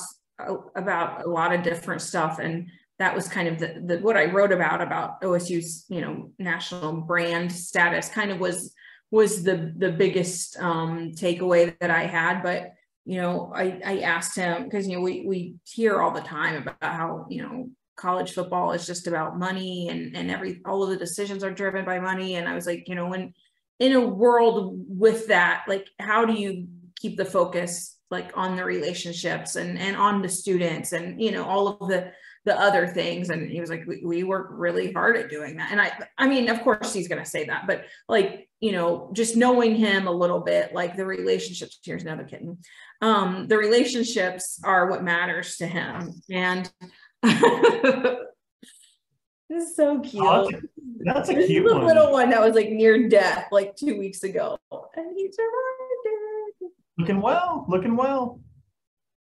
about 0.76 1.26
a 1.26 1.28
lot 1.28 1.52
of 1.52 1.62
different 1.62 2.00
stuff, 2.00 2.38
and 2.38 2.68
that 2.98 3.14
was 3.14 3.28
kind 3.28 3.48
of 3.48 3.58
the, 3.58 3.82
the 3.84 3.98
what 3.98 4.16
I 4.16 4.26
wrote 4.26 4.52
about 4.52 4.80
about 4.80 5.20
OSU's 5.20 5.84
you 5.88 6.00
know 6.00 6.30
national 6.38 7.02
brand 7.02 7.52
status 7.52 8.08
kind 8.08 8.30
of 8.30 8.40
was 8.40 8.74
was 9.10 9.42
the 9.42 9.72
the 9.76 9.92
biggest 9.92 10.58
um, 10.58 11.12
takeaway 11.12 11.78
that 11.80 11.90
I 11.90 12.06
had. 12.06 12.42
But 12.42 12.72
you 13.04 13.20
know, 13.20 13.52
I 13.54 13.80
I 13.84 13.98
asked 14.00 14.36
him 14.36 14.64
because 14.64 14.86
you 14.88 14.96
know 14.96 15.02
we 15.02 15.24
we 15.26 15.54
hear 15.64 16.00
all 16.00 16.10
the 16.10 16.20
time 16.20 16.62
about 16.62 16.76
how 16.80 17.26
you 17.28 17.42
know 17.42 17.70
college 17.96 18.32
football 18.32 18.72
is 18.72 18.86
just 18.86 19.06
about 19.06 19.38
money 19.38 19.88
and 19.88 20.16
and 20.16 20.30
every 20.30 20.60
all 20.66 20.82
of 20.82 20.90
the 20.90 20.96
decisions 20.96 21.44
are 21.44 21.52
driven 21.52 21.84
by 21.84 21.98
money. 21.98 22.36
And 22.36 22.48
I 22.48 22.54
was 22.54 22.66
like, 22.66 22.88
you 22.88 22.94
know, 22.94 23.06
when 23.08 23.34
in 23.78 23.92
a 23.92 24.06
world 24.06 24.84
with 24.88 25.28
that, 25.28 25.64
like 25.68 25.86
how 25.98 26.24
do 26.24 26.32
you 26.32 26.66
keep 26.98 27.16
the 27.16 27.24
focus 27.24 27.95
like 28.10 28.30
on 28.36 28.56
the 28.56 28.64
relationships 28.64 29.56
and 29.56 29.78
and 29.78 29.96
on 29.96 30.22
the 30.22 30.28
students 30.28 30.92
and 30.92 31.20
you 31.20 31.32
know 31.32 31.44
all 31.44 31.68
of 31.68 31.88
the 31.88 32.12
the 32.46 32.58
other 32.58 32.86
things. 32.86 33.28
And 33.28 33.50
he 33.50 33.60
was 33.60 33.68
like 33.68 33.84
we, 33.86 34.02
we 34.04 34.22
work 34.22 34.48
really 34.52 34.92
hard 34.92 35.16
at 35.16 35.28
doing 35.28 35.56
that. 35.56 35.72
And 35.72 35.80
i 35.80 35.92
i 36.16 36.26
mean 36.26 36.48
of 36.48 36.62
course 36.62 36.94
he's 36.94 37.08
going 37.08 37.22
to 37.22 37.28
say 37.28 37.44
that 37.44 37.66
but 37.66 37.84
like 38.08 38.48
you 38.60 38.72
know 38.72 39.10
just 39.12 39.36
knowing 39.36 39.74
him 39.74 40.06
a 40.06 40.12
little 40.12 40.40
bit 40.40 40.72
like 40.72 40.96
the 40.96 41.04
relationships 41.04 41.78
here's 41.84 42.04
another 42.04 42.24
kitten. 42.24 42.58
Um 43.02 43.48
the 43.48 43.58
relationships 43.58 44.60
are 44.64 44.88
what 44.88 45.04
matters 45.04 45.56
to 45.56 45.66
him. 45.66 46.14
And 46.30 46.70
this 47.22 48.20
is 49.50 49.76
so 49.76 50.00
cute. 50.00 50.22
Oh, 50.24 50.48
that's 51.00 51.28
a 51.28 51.46
cute 51.46 51.64
one. 51.64 51.84
little 51.84 52.12
one 52.12 52.30
that 52.30 52.40
was 52.40 52.54
like 52.54 52.70
near 52.70 53.08
death 53.08 53.48
like 53.50 53.74
two 53.74 53.98
weeks 53.98 54.22
ago. 54.22 54.58
And 54.70 55.16
he 55.16 55.30
survived 55.32 55.75
looking 56.98 57.20
well 57.20 57.66
looking 57.68 57.96
well. 57.96 58.40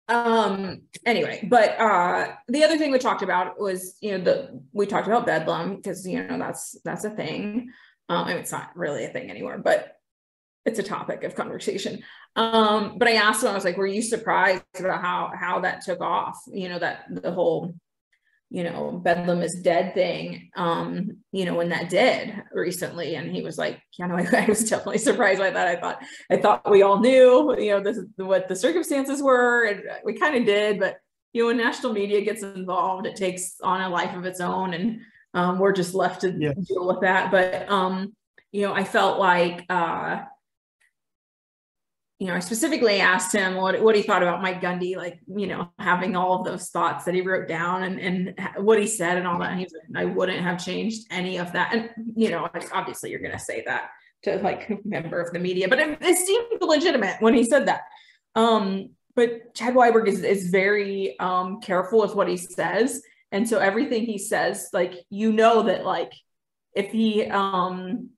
Um 0.08 0.82
anyway 1.04 1.46
but 1.48 1.78
uh 1.78 2.32
the 2.48 2.64
other 2.64 2.78
thing 2.78 2.92
we 2.92 2.98
talked 2.98 3.22
about 3.22 3.60
was 3.60 3.96
you 4.00 4.16
know 4.16 4.24
the 4.24 4.62
we 4.72 4.86
talked 4.86 5.06
about 5.06 5.26
bedlam 5.26 5.76
because 5.76 6.06
you 6.06 6.22
know 6.22 6.38
that's 6.38 6.78
that's 6.84 7.04
a 7.04 7.10
thing. 7.10 7.70
Um 8.08 8.28
it's 8.28 8.52
not 8.52 8.74
really 8.74 9.04
a 9.04 9.10
thing 9.10 9.30
anymore 9.30 9.58
but 9.58 9.94
it's 10.64 10.78
a 10.78 10.82
topic 10.82 11.24
of 11.24 11.34
conversation. 11.34 12.02
Um 12.36 12.96
but 12.98 13.08
i 13.08 13.12
asked 13.12 13.42
him 13.42 13.50
i 13.50 13.54
was 13.54 13.64
like 13.64 13.76
were 13.76 13.86
you 13.86 14.02
surprised 14.02 14.62
about 14.78 15.02
how 15.02 15.30
how 15.38 15.60
that 15.60 15.82
took 15.82 16.00
off? 16.00 16.38
You 16.46 16.70
know 16.70 16.78
that 16.78 17.04
the 17.10 17.32
whole 17.32 17.74
you 18.50 18.64
know, 18.64 18.92
Bedlam 19.04 19.42
is 19.42 19.60
dead 19.62 19.92
thing, 19.92 20.50
um, 20.56 21.18
you 21.32 21.44
know, 21.44 21.54
when 21.54 21.68
that 21.68 21.90
did 21.90 22.34
recently. 22.52 23.14
And 23.14 23.30
he 23.30 23.42
was 23.42 23.58
like, 23.58 23.80
you 23.98 24.06
know, 24.06 24.16
I, 24.16 24.26
I, 24.32 24.46
was 24.46 24.68
definitely 24.68 24.98
surprised 24.98 25.38
by 25.38 25.50
that. 25.50 25.68
I 25.68 25.76
thought, 25.76 26.02
I 26.30 26.36
thought 26.38 26.70
we 26.70 26.82
all 26.82 26.98
knew, 26.98 27.54
you 27.58 27.72
know, 27.72 27.82
this 27.82 27.98
is 27.98 28.06
what 28.16 28.48
the 28.48 28.56
circumstances 28.56 29.22
were. 29.22 29.64
And 29.64 29.82
we 30.02 30.14
kind 30.14 30.34
of 30.34 30.46
did, 30.46 30.78
but 30.78 30.96
you 31.32 31.42
know, 31.42 31.48
when 31.48 31.58
national 31.58 31.92
media 31.92 32.22
gets 32.22 32.42
involved, 32.42 33.06
it 33.06 33.16
takes 33.16 33.56
on 33.62 33.80
a 33.80 33.88
life 33.88 34.14
of 34.16 34.24
its 34.24 34.40
own, 34.40 34.74
and 34.74 35.00
um, 35.34 35.58
we're 35.58 35.72
just 35.72 35.94
left 35.94 36.22
to 36.22 36.34
yeah. 36.38 36.52
deal 36.66 36.86
with 36.86 37.00
that. 37.02 37.30
But 37.30 37.70
um, 37.70 38.14
you 38.50 38.62
know, 38.62 38.72
I 38.72 38.84
felt 38.84 39.18
like 39.18 39.64
uh, 39.68 40.22
you 42.18 42.26
know, 42.26 42.34
I 42.34 42.40
specifically 42.40 43.00
asked 43.00 43.32
him 43.32 43.54
what, 43.54 43.80
what 43.80 43.94
he 43.94 44.02
thought 44.02 44.22
about 44.22 44.42
Mike 44.42 44.60
Gundy, 44.60 44.96
like, 44.96 45.20
you 45.28 45.46
know, 45.46 45.70
having 45.78 46.16
all 46.16 46.40
of 46.40 46.44
those 46.44 46.68
thoughts 46.68 47.04
that 47.04 47.14
he 47.14 47.20
wrote 47.20 47.46
down 47.46 47.84
and, 47.84 48.00
and 48.00 48.64
what 48.64 48.80
he 48.80 48.88
said 48.88 49.18
and 49.18 49.26
all 49.26 49.38
that. 49.38 49.52
And 49.52 49.60
he's 49.60 49.72
like, 49.72 50.02
I 50.02 50.04
wouldn't 50.04 50.40
have 50.40 50.62
changed 50.64 51.06
any 51.12 51.38
of 51.38 51.52
that. 51.52 51.72
And, 51.72 51.90
you 52.16 52.30
know, 52.30 52.48
obviously 52.72 53.10
you're 53.10 53.20
going 53.20 53.32
to 53.32 53.38
say 53.38 53.62
that 53.66 53.90
to 54.24 54.38
like 54.38 54.68
a 54.68 54.78
member 54.84 55.20
of 55.20 55.32
the 55.32 55.38
media, 55.38 55.68
but 55.68 55.78
it, 55.78 55.96
it 56.00 56.16
seemed 56.16 56.60
legitimate 56.60 57.16
when 57.20 57.34
he 57.34 57.44
said 57.44 57.68
that. 57.68 57.82
Um, 58.34 58.90
but 59.14 59.54
Chad 59.54 59.74
Weiberg 59.74 60.08
is, 60.08 60.24
is 60.24 60.48
very 60.48 61.18
um, 61.20 61.60
careful 61.60 62.00
with 62.00 62.16
what 62.16 62.28
he 62.28 62.36
says. 62.36 63.00
And 63.30 63.48
so 63.48 63.58
everything 63.58 64.06
he 64.06 64.18
says, 64.18 64.70
like, 64.72 64.94
you 65.08 65.32
know, 65.32 65.62
that 65.64 65.84
like, 65.84 66.12
if 66.74 66.90
he, 66.90 67.26
um, 67.26 68.10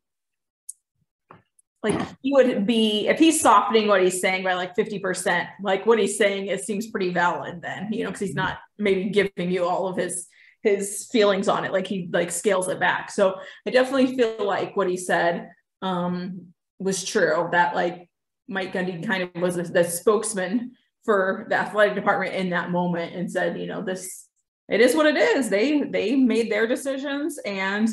like 1.83 1.99
he 2.23 2.33
would 2.33 2.67
be 2.67 3.09
if 3.09 3.19
he's 3.19 3.41
softening 3.41 3.89
what 3.89 4.03
he's 4.03 4.21
saying 4.21 4.45
by 4.45 4.55
like 4.55 4.77
50% 4.77 5.49
like 5.63 5.87
what 5.87 5.99
he's 5.99 6.19
saying 6.19 6.47
it 6.47 6.63
seems 6.63 6.89
pretty 6.89 7.13
valid 7.13 7.63
then 7.63 7.93
you 7.93 8.05
know 8.05 8.11
because 8.11 8.27
he's 8.27 8.35
not 8.35 8.59
maybe 8.79 9.09
giving 9.11 9.51
you 9.51 9.65
all 9.65 9.89
of 9.89 9.97
his 9.97 10.27
his 10.63 11.09
feelings 11.11 11.49
on 11.49 11.65
it 11.65 11.73
like 11.73 11.87
he 11.87 12.09
like 12.13 12.31
scales 12.31 12.69
it 12.69 12.79
back. 12.79 13.11
So 13.11 13.37
i 13.67 13.71
definitely 13.71 14.17
feel 14.17 14.45
like 14.45 14.77
what 14.77 14.89
he 14.89 14.97
said 14.97 15.51
um 15.83 16.49
was 16.79 17.05
true 17.05 17.49
that 17.53 17.75
like 17.75 18.09
mike 18.49 18.73
gundy 18.73 19.07
kind 19.07 19.23
of 19.23 19.43
was 19.43 19.57
the 19.57 19.85
spokesman 19.85 20.73
for 21.05 21.47
the 21.49 21.55
athletic 21.55 21.95
department 21.95 22.35
in 22.35 22.51
that 22.51 22.71
moment 22.71 23.15
and 23.15 23.31
said 23.31 23.59
you 23.59 23.67
know 23.67 23.83
this 23.83 24.29
it 24.71 24.81
is 24.81 24.95
what 24.95 25.07
it 25.07 25.17
is. 25.17 25.51
They 25.51 25.83
they 25.83 26.15
made 26.15 26.51
their 26.51 26.67
decisions 26.67 27.39
and 27.45 27.89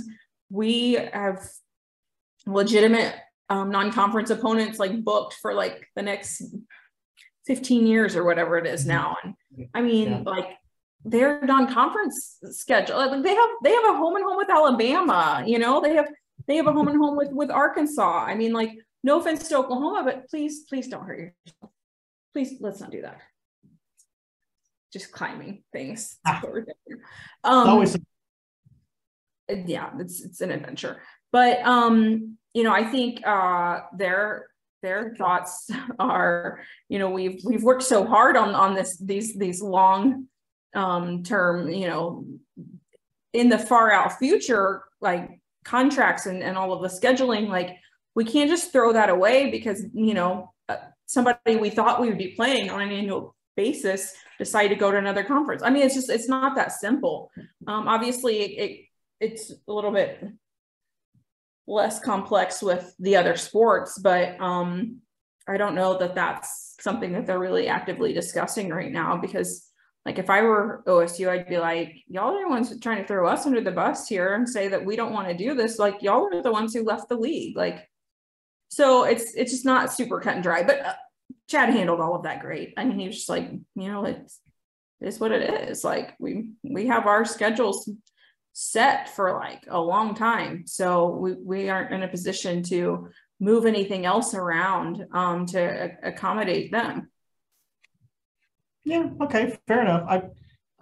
we 0.50 0.94
have 0.94 1.44
legitimate 2.46 3.16
um, 3.50 3.70
non-conference 3.70 4.30
opponents 4.30 4.80
like 4.80 5.04
booked 5.04 5.36
for 5.36 5.54
like 5.54 5.88
the 5.96 6.02
next 6.02 6.44
15 7.46 7.88
years 7.88 8.16
or 8.16 8.24
whatever 8.24 8.58
it 8.58 8.68
is 8.68 8.82
mm-hmm. 8.82 8.90
now. 8.90 9.18
And 9.24 9.68
I 9.74 9.82
mean, 9.82 10.10
yeah. 10.10 10.22
like 10.26 10.50
their 11.06 11.42
non-conference 11.42 12.40
schedule, 12.52 12.98
like 12.98 13.24
they 13.24 13.36
have 13.36 13.50
they 13.64 13.72
have 13.72 13.86
a 13.86 13.98
home 13.98 14.16
and 14.16 14.26
home 14.26 14.38
with 14.38 14.50
Alabama, 14.50 15.44
you 15.46 15.60
know, 15.60 15.82
they 15.82 15.96
have 15.96 16.08
they 16.48 16.58
have 16.58 16.68
a 16.68 16.74
home 16.74 16.88
and 16.88 16.98
home 16.98 17.16
with 17.16 17.32
with 17.32 17.50
Arkansas. 17.50 18.26
I 18.26 18.36
mean, 18.36 18.54
like 18.54 18.72
no 19.04 19.20
offense 19.20 19.48
to 19.48 19.58
Oklahoma, 19.58 20.04
but 20.04 20.30
please, 20.30 20.66
please 20.68 20.88
don't 20.88 21.06
hurt 21.06 21.20
yourself. 21.20 21.72
Please 22.34 22.56
let's 22.60 22.82
not 22.82 22.92
do 22.92 23.02
that. 23.02 23.22
Just 24.92 25.12
climbing 25.12 25.64
things. 25.72 26.18
Ah. 26.26 26.42
Um, 27.44 27.70
always 27.70 27.98
yeah, 29.50 29.92
it's 30.00 30.24
it's 30.24 30.42
an 30.42 30.52
adventure. 30.52 31.02
But 31.32 31.62
um 31.62 32.38
you 32.58 32.64
know, 32.64 32.74
I 32.74 32.86
think 32.86 33.22
uh, 33.26 33.82
their 33.94 34.48
their 34.82 35.14
thoughts 35.16 35.70
are, 36.00 36.60
you 36.90 36.98
know, 36.98 37.12
we've 37.12 37.40
we've 37.46 37.62
worked 37.62 37.84
so 37.84 38.04
hard 38.04 38.36
on 38.36 38.56
on 38.56 38.74
this 38.74 38.98
these 38.98 39.36
these 39.36 39.62
long 39.62 40.26
um, 40.74 41.22
term, 41.22 41.70
you 41.70 41.88
know, 41.88 42.26
in 43.34 43.50
the 43.50 43.60
far 43.60 43.92
out 43.92 44.18
future, 44.18 44.82
like 45.02 45.40
contracts 45.66 46.26
and, 46.26 46.42
and 46.42 46.58
all 46.58 46.74
of 46.74 46.82
the 46.82 46.88
scheduling, 47.00 47.48
like 47.48 47.78
we 48.16 48.26
can't 48.26 48.50
just 48.50 48.72
throw 48.72 48.92
that 48.92 49.12
away 49.12 49.52
because 49.52 49.86
you 49.94 50.16
know 50.16 50.52
uh, 50.68 50.78
somebody 51.06 51.58
we 51.58 51.70
thought 51.70 52.02
we 52.02 52.10
would 52.10 52.18
be 52.18 52.34
playing 52.36 52.72
on 52.72 52.82
an 52.82 52.90
annual 52.90 53.36
basis 53.56 54.16
decide 54.40 54.70
to 54.70 54.76
go 54.76 54.90
to 54.90 54.98
another 54.98 55.24
conference. 55.24 55.62
I 55.62 55.70
mean, 55.70 55.84
it's 55.84 55.94
just 55.94 56.10
it's 56.10 56.28
not 56.28 56.56
that 56.56 56.72
simple. 56.72 57.30
Um, 57.68 57.88
obviously, 57.88 58.40
it, 58.40 58.52
it 58.64 58.86
it's 59.20 59.52
a 59.52 59.72
little 59.72 59.92
bit 59.92 60.28
less 61.68 62.00
complex 62.00 62.62
with 62.62 62.94
the 63.00 63.16
other 63.18 63.36
sports, 63.36 63.98
but 64.00 64.40
um, 64.40 65.02
I 65.48 65.58
don't 65.58 65.76
know 65.76 65.98
that 65.98 66.16
that's 66.16 66.76
something 66.80 67.14
that 67.14 67.26
they're 67.26 67.40
really 67.40 67.68
actively 67.68 68.14
discussing 68.14 68.70
right 68.70 68.92
now 68.92 69.18
because 69.18 69.70
like 70.06 70.20
if 70.20 70.30
I 70.30 70.42
were 70.42 70.84
OSU, 70.88 71.28
I'd 71.28 71.50
be 71.50 71.58
like, 71.58 71.94
y'all 72.08 72.34
are 72.34 72.44
the 72.44 72.50
ones 72.50 72.80
trying 72.80 73.02
to 73.02 73.08
throw 73.08 73.28
us 73.28 73.46
under 73.46 73.60
the 73.60 73.72
bus 73.72 74.08
here 74.08 74.36
and 74.36 74.48
say 74.48 74.70
that 74.70 74.86
we 74.86 74.96
don't 74.96 75.12
want 75.12 75.28
to 75.28 75.36
do 75.36 75.54
this. 75.54 75.80
Like 75.80 76.02
y'all 76.02 76.34
are 76.34 76.42
the 76.42 76.52
ones 76.52 76.74
who 76.74 76.84
left 76.84 77.10
the 77.10 77.18
league. 77.18 77.58
Like, 77.58 77.90
so 78.70 79.04
it's 79.04 79.34
it's 79.36 79.52
just 79.52 79.66
not 79.66 79.92
super 79.92 80.22
cut 80.22 80.36
and 80.36 80.44
dry. 80.44 80.64
But 80.64 80.80
uh, 80.80 80.94
Chad 81.50 81.74
handled 81.74 82.00
all 82.00 82.16
of 82.16 82.24
that 82.24 82.40
great. 82.40 82.74
I 82.78 82.86
mean, 82.86 83.00
he 83.00 83.08
was 83.08 83.18
just 83.18 83.30
like, 83.30 83.52
you 83.52 83.92
know, 83.92 84.06
it's 84.06 84.40
it's 85.02 85.20
what 85.20 85.34
it 85.34 85.70
is. 85.70 85.84
Like 85.84 86.16
we 86.20 86.52
we 86.64 86.88
have 86.88 87.06
our 87.06 87.26
schedules 87.26 87.90
set 88.60 89.08
for 89.16 89.34
like 89.34 89.66
a 89.68 89.80
long 89.80 90.16
time. 90.16 90.64
So 90.66 91.10
we, 91.10 91.34
we 91.34 91.70
aren't 91.70 91.94
in 91.94 92.02
a 92.02 92.08
position 92.08 92.64
to 92.64 93.10
move 93.40 93.68
anything 93.68 94.04
else 94.04 94.34
around 94.34 95.06
um, 95.14 95.46
to 95.46 95.92
accommodate 96.02 96.72
them. 96.72 97.12
Yeah. 98.84 99.12
Okay. 99.22 99.56
Fair 99.68 99.82
enough. 99.82 100.10
I, 100.10 100.24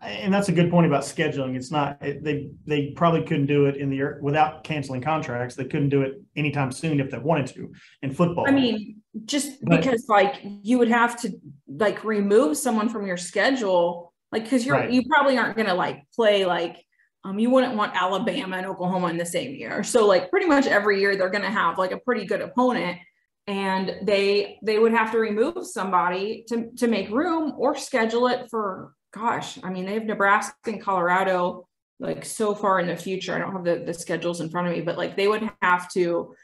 and 0.01 0.33
that's 0.33 0.47
a 0.47 0.53
good 0.53 0.71
point 0.71 0.87
about 0.87 1.03
scheduling. 1.03 1.57
It's 1.57 1.69
not 1.69 2.01
it, 2.01 2.23
they 2.23 2.51
they 2.65 2.91
probably 2.91 3.23
couldn't 3.23 3.47
do 3.47 3.65
it 3.65 3.75
in 3.75 3.89
the 3.89 4.19
without 4.21 4.63
canceling 4.63 5.01
contracts. 5.01 5.55
They 5.55 5.65
couldn't 5.65 5.89
do 5.89 6.03
it 6.03 6.21
anytime 6.37 6.71
soon 6.71 7.01
if 7.01 7.11
they 7.11 7.17
wanted 7.17 7.47
to 7.47 7.73
in 8.03 8.13
football. 8.13 8.45
I 8.47 8.51
mean, 8.51 9.01
just 9.25 9.65
but, 9.65 9.81
because 9.81 10.05
like 10.07 10.35
you 10.41 10.77
would 10.77 10.89
have 10.89 11.19
to 11.21 11.33
like 11.67 12.05
remove 12.05 12.55
someone 12.55 12.87
from 12.87 13.05
your 13.05 13.17
schedule, 13.17 14.13
like 14.31 14.43
because 14.43 14.65
you're 14.65 14.77
right. 14.77 14.91
you 14.91 15.03
probably 15.09 15.37
aren't 15.37 15.57
going 15.57 15.67
to 15.67 15.73
like 15.73 16.03
play 16.13 16.45
like 16.45 16.84
um, 17.25 17.39
you 17.39 17.49
wouldn't 17.49 17.75
want 17.75 17.95
Alabama 17.95 18.57
and 18.57 18.67
Oklahoma 18.67 19.07
in 19.07 19.17
the 19.17 19.25
same 19.25 19.55
year. 19.55 19.83
So 19.83 20.05
like 20.05 20.29
pretty 20.29 20.45
much 20.45 20.67
every 20.67 21.01
year 21.01 21.15
they're 21.15 21.29
going 21.29 21.43
to 21.43 21.49
have 21.49 21.79
like 21.79 21.91
a 21.91 21.97
pretty 21.97 22.25
good 22.25 22.41
opponent 22.41 22.99
and 23.47 23.95
they 24.03 24.59
they 24.63 24.79
would 24.79 24.91
have 24.91 25.11
to 25.11 25.19
remove 25.19 25.65
somebody 25.65 26.45
to 26.49 26.69
to 26.77 26.87
make 26.87 27.09
room 27.09 27.53
or 27.57 27.75
schedule 27.75 28.27
it 28.27 28.49
for 28.49 28.93
gosh, 29.11 29.57
I 29.63 29.69
mean 29.69 29.85
they 29.85 29.95
have 29.95 30.05
Nebraska 30.05 30.55
and 30.65 30.81
Colorado 30.81 31.67
like 31.99 32.25
so 32.25 32.53
far 32.53 32.79
in 32.79 32.87
the 32.87 32.95
future. 32.95 33.33
I 33.33 33.39
don't 33.39 33.53
have 33.53 33.63
the 33.63 33.83
the 33.85 33.93
schedules 33.93 34.41
in 34.41 34.49
front 34.49 34.67
of 34.67 34.73
me, 34.73 34.81
but 34.81 34.97
like 34.97 35.17
they 35.17 35.27
would 35.27 35.49
have 35.61 35.91
to 35.93 36.35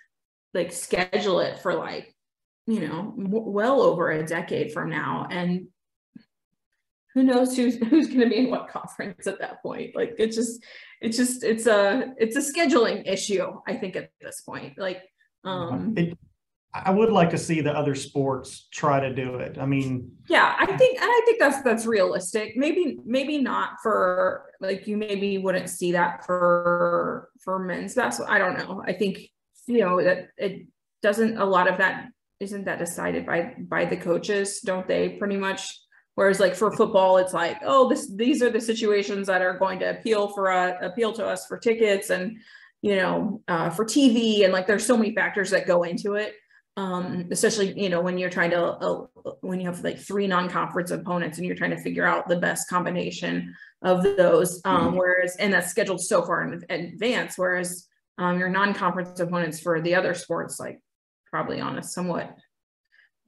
like 0.54 0.72
schedule 0.72 1.40
it 1.42 1.60
for 1.60 1.76
like 1.76 2.16
you 2.66 2.80
know 2.80 3.14
well 3.16 3.82
over 3.82 4.12
a 4.12 4.26
decade 4.26 4.72
from 4.72 4.90
now 4.90 5.28
and 5.30 5.68
who 7.14 7.24
knows 7.24 7.56
who's 7.56 7.78
who's 7.78 8.08
going 8.08 8.22
to 8.22 8.30
be 8.30 8.38
in 8.38 8.50
what 8.50 8.70
conference 8.70 9.28
at 9.28 9.40
that 9.40 9.62
point. 9.62 9.96
Like 9.96 10.16
it's 10.18 10.36
just 10.36 10.64
it's 11.02 11.18
just 11.18 11.44
it's 11.44 11.66
a 11.66 12.14
it's 12.18 12.36
a 12.36 12.54
scheduling 12.54 13.08
issue 13.08 13.60
i 13.68 13.74
think 13.74 13.96
at 13.96 14.12
this 14.22 14.42
point 14.42 14.78
like 14.78 15.02
um 15.44 15.94
it, 15.98 16.18
i 16.74 16.92
would 16.92 17.12
like 17.12 17.32
to 17.32 17.38
see 17.38 17.60
the 17.60 17.72
other 17.72 17.96
sports 17.96 18.68
try 18.72 19.00
to 19.00 19.14
do 19.14 19.36
it. 19.36 19.58
I 19.60 19.66
mean 19.66 20.12
yeah 20.30 20.56
i 20.58 20.66
think 20.66 21.02
and 21.02 21.10
i 21.10 21.22
think 21.26 21.40
that's 21.40 21.62
that's 21.64 21.86
realistic. 21.86 22.56
Maybe 22.56 23.00
maybe 23.04 23.40
not 23.40 23.72
for 23.82 24.52
like 24.62 24.88
you 24.88 24.96
maybe 24.96 25.38
wouldn't 25.40 25.70
see 25.70 25.92
that 25.94 26.26
for 26.26 27.30
for 27.44 27.60
men's 27.60 27.96
basketball. 27.96 28.34
I 28.34 28.38
don't 28.38 28.58
know. 28.58 28.84
I 28.86 28.94
think 28.94 29.28
you 29.68 29.80
know 29.80 30.02
that 30.02 30.30
it 30.38 30.68
doesn't 31.02 31.38
a 31.38 31.46
lot 31.46 31.68
of 31.68 31.80
that 31.80 32.10
isn't 32.40 32.66
that 32.66 32.80
decided 32.80 33.26
by 33.26 33.56
by 33.60 33.86
the 33.86 33.98
coaches 33.98 34.62
don't 34.62 34.88
they 34.88 35.10
pretty 35.10 35.38
much 35.38 35.80
Whereas 36.16 36.40
like 36.40 36.56
for 36.56 36.72
football, 36.72 37.18
it's 37.18 37.34
like, 37.34 37.58
oh, 37.64 37.88
this 37.90 38.12
these 38.14 38.42
are 38.44 38.50
the 38.50 38.60
situations 38.60 39.28
that 39.28 39.42
are 39.42 39.58
going 39.58 39.80
to 39.80 39.90
appeal 39.90 40.28
for 40.28 40.52
uh, 40.52 40.78
appeal 40.82 41.14
to 41.14 41.26
us 41.26 41.46
for 41.46 41.58
tickets 41.58 42.10
and 42.10 42.38
you 42.82 42.96
know 42.98 43.42
uh, 43.48 43.70
for 43.70 43.86
TV 43.86 44.44
and 44.44 44.52
like 44.52 44.68
there's 44.68 44.86
so 44.86 44.98
many 44.98 45.16
factors 45.16 45.50
that 45.52 45.68
go 45.68 45.84
into 45.84 46.16
it. 46.16 46.34
Um, 46.78 47.28
especially 47.32 47.80
you 47.80 47.90
know 47.90 48.02
when 48.02 48.18
you're 48.18 48.30
trying 48.30 48.52
to 48.52 48.62
uh, 48.62 49.06
when 49.42 49.60
you 49.60 49.68
have 49.68 49.84
like 49.84 50.00
three 50.00 50.28
non-conference 50.28 50.92
opponents 50.92 51.38
and 51.38 51.46
you're 51.46 51.56
trying 51.56 51.72
to 51.72 51.82
figure 51.82 52.06
out 52.06 52.28
the 52.28 52.38
best 52.38 52.70
combination 52.70 53.56
of 53.82 54.04
those. 54.04 54.62
Um, 54.66 54.88
mm-hmm. 54.88 54.98
Whereas 54.98 55.36
and 55.38 55.54
that's 55.54 55.70
scheduled 55.70 56.02
so 56.02 56.24
far 56.24 56.44
in, 56.44 56.64
advance. 56.70 57.38
Whereas 57.38 57.88
um, 58.18 58.38
your 58.38 58.50
non-conference 58.50 59.20
opponents 59.20 59.60
for 59.60 59.82
the 59.82 59.96
other 59.96 60.14
sports 60.14 60.60
like 60.60 60.80
probably 61.30 61.62
on 61.62 61.78
a 61.78 61.84
somewhat 61.84 62.36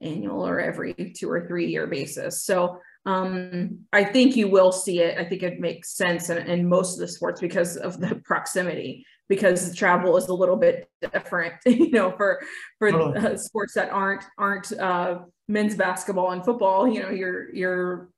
annual 0.04 0.46
or 0.46 0.60
every 0.60 0.94
two 1.16 1.30
or 1.30 1.46
three 1.46 1.66
year 1.66 1.86
basis. 1.86 2.44
So 2.44 2.78
um, 3.06 3.80
I 3.92 4.04
think 4.04 4.36
you 4.36 4.48
will 4.48 4.72
see 4.72 5.00
it. 5.00 5.18
I 5.18 5.24
think 5.24 5.42
it 5.42 5.60
makes 5.60 5.96
sense 5.96 6.30
in, 6.30 6.38
in 6.38 6.68
most 6.68 6.94
of 6.94 7.00
the 7.00 7.08
sports 7.08 7.40
because 7.40 7.76
of 7.76 8.00
the 8.00 8.16
proximity, 8.24 9.04
because 9.28 9.74
travel 9.76 10.16
is 10.16 10.28
a 10.28 10.34
little 10.34 10.56
bit 10.56 10.88
different, 11.12 11.54
you 11.66 11.90
know, 11.90 12.12
for 12.16 12.42
for 12.78 12.90
totally. 12.90 13.36
sports 13.38 13.74
that 13.74 13.90
aren't 13.90 14.24
aren't 14.38 14.72
uh, 14.72 15.18
men's 15.48 15.74
basketball 15.74 16.30
and 16.30 16.44
football. 16.44 16.88
You 16.88 17.02
know, 17.02 17.10
you're 17.10 17.54
you're 17.54 18.08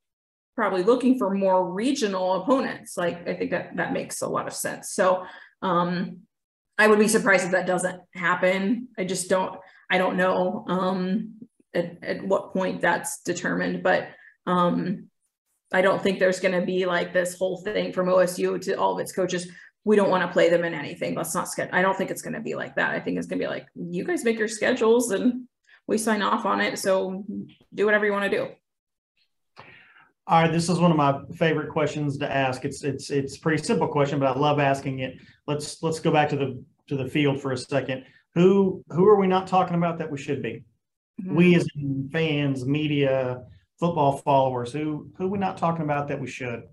probably 0.55 0.85
looking 0.85 1.19
for 1.19 1.35
more 1.35 1.73
regional 1.73 2.43
opponents. 2.43 2.97
Like 2.97 3.28
I 3.28 3.35
think 3.35 3.50
that 3.50 3.76
that 3.76 3.93
makes 3.93 4.23
a 4.23 4.28
lot 4.28 4.47
of 4.47 4.55
sense. 4.55 4.93
So 4.93 5.25
um, 5.62 6.19
I 6.78 6.87
would 6.87 6.99
be 6.99 7.09
surprised 7.09 7.45
if 7.45 7.50
that 7.52 7.66
doesn't 7.66 8.00
happen. 8.14 8.88
I 8.97 9.05
just 9.05 9.28
don't. 9.28 9.59
I 9.90 9.99
don't 9.99 10.16
know. 10.16 10.64
Um, 10.69 11.35
at, 11.76 12.02
at 12.02 12.25
what 12.26 12.52
point 12.52 12.80
that's 12.80 13.23
determined. 13.23 13.83
But 13.83 14.09
um, 14.47 15.09
I 15.73 15.83
don't 15.83 16.02
think 16.02 16.18
there's 16.18 16.40
going 16.40 16.59
to 16.59 16.66
be 16.66 16.87
like 16.87 17.12
this 17.12 17.38
whole 17.38 17.59
thing 17.59 17.92
from 17.92 18.06
OSU 18.06 18.61
to 18.62 18.75
all 18.75 18.95
of 18.95 19.00
its 19.00 19.12
coaches. 19.12 19.49
We 19.85 19.97
don't 19.97 20.11
want 20.11 20.23
to 20.23 20.33
play 20.33 20.49
them 20.49 20.64
in 20.64 20.75
anything. 20.75 21.14
Let's 21.14 21.35
not 21.35 21.49
schedule. 21.49 21.75
I 21.75 21.83
don't 21.83 21.97
think 21.97 22.11
it's 22.11 22.23
going 22.23 22.35
to 22.35 22.40
be 22.40 22.54
like 22.54 22.75
that. 22.76 22.90
I 22.90 23.00
think 23.00 23.18
it's 23.18 23.26
going 23.26 23.38
to 23.38 23.45
be 23.45 23.49
like 23.49 23.66
you 23.75 24.04
guys 24.04 24.25
make 24.25 24.38
your 24.38 24.49
schedules 24.49 25.12
and 25.12 25.47
we 25.87 25.99
sign 25.99 26.23
off 26.23 26.45
on 26.45 26.61
it. 26.61 26.78
So 26.78 27.25
do 27.75 27.85
whatever 27.85 28.06
you 28.06 28.12
want 28.12 28.30
to 28.30 28.37
do. 28.37 28.49
All 30.28 30.42
right, 30.42 30.52
this 30.52 30.68
is 30.68 30.80
one 30.80 30.90
of 30.90 30.97
my 30.97 31.21
favorite 31.37 31.71
questions 31.71 32.18
to 32.18 32.28
ask. 32.28 32.64
It's 32.64 32.83
it's 32.83 33.11
it's 33.11 33.38
pretty 33.38 33.62
simple 33.62 33.87
question, 33.87 34.18
but 34.18 34.37
I 34.37 34.38
love 34.38 34.59
asking 34.59 34.99
it. 34.99 35.18
Let's 35.47 35.80
let's 35.85 36.00
go 36.00 36.11
back 36.11 36.28
to 36.30 36.37
the 36.37 36.64
to 36.88 36.97
the 36.97 37.09
field 37.09 37.40
for 37.40 37.52
a 37.52 37.56
second. 37.56 38.04
Who 38.35 38.85
who 38.90 39.06
are 39.06 39.21
we 39.21 39.28
not 39.28 39.47
talking 39.47 39.76
about 39.76 39.99
that 39.99 40.11
we 40.11 40.18
should 40.18 40.42
be? 40.42 40.64
Mm-hmm. 41.23 41.35
We 41.35 41.54
as 41.56 41.66
fans, 42.12 42.66
media, 42.66 43.42
football 43.78 44.18
followers, 44.18 44.73
who 44.73 45.11
who 45.16 45.26
are 45.26 45.30
we 45.30 45.38
not 45.38 45.56
talking 45.56 45.82
about 45.82 46.08
that 46.08 46.20
we 46.20 46.26
should? 46.26 46.64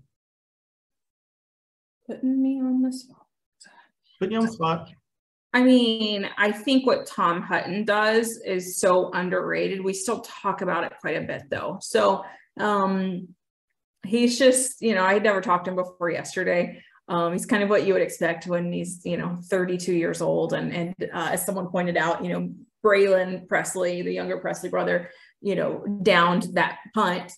Putting 2.06 2.42
me 2.42 2.60
on 2.60 2.82
the 2.82 2.92
spot. 2.92 3.26
Putting 4.18 4.32
you 4.32 4.38
on 4.40 4.46
the 4.46 4.52
spot. 4.52 4.90
I 5.52 5.62
mean, 5.62 6.28
I 6.36 6.50
think 6.50 6.86
what 6.86 7.06
Tom 7.06 7.40
Hutton 7.40 7.84
does 7.84 8.38
is 8.44 8.78
so 8.78 9.12
underrated. 9.12 9.82
We 9.82 9.92
still 9.94 10.20
talk 10.20 10.62
about 10.62 10.84
it 10.84 10.92
quite 11.00 11.16
a 11.16 11.26
bit 11.26 11.44
though. 11.48 11.78
So 11.80 12.24
um 12.58 13.28
he's 14.04 14.38
just, 14.38 14.80
you 14.82 14.94
know, 14.94 15.04
I 15.04 15.14
had 15.14 15.22
never 15.22 15.40
talked 15.40 15.64
to 15.64 15.70
him 15.70 15.76
before 15.76 16.10
yesterday. 16.10 16.82
Um, 17.08 17.32
he's 17.32 17.46
kind 17.46 17.62
of 17.62 17.68
what 17.68 17.86
you 17.86 17.92
would 17.92 18.02
expect 18.02 18.46
when 18.46 18.72
he's, 18.72 19.00
you 19.04 19.16
know, 19.16 19.36
32 19.50 19.92
years 19.92 20.22
old. 20.22 20.52
And, 20.52 20.72
and 20.72 20.94
uh, 21.12 21.30
as 21.32 21.44
someone 21.44 21.68
pointed 21.68 21.96
out, 21.96 22.24
you 22.24 22.32
know, 22.32 22.50
Braylon 22.84 23.48
Presley, 23.48 24.02
the 24.02 24.12
younger 24.12 24.38
Presley 24.38 24.68
brother, 24.68 25.10
you 25.40 25.54
know, 25.54 25.84
downed 26.02 26.48
that 26.54 26.78
punt. 26.94 27.32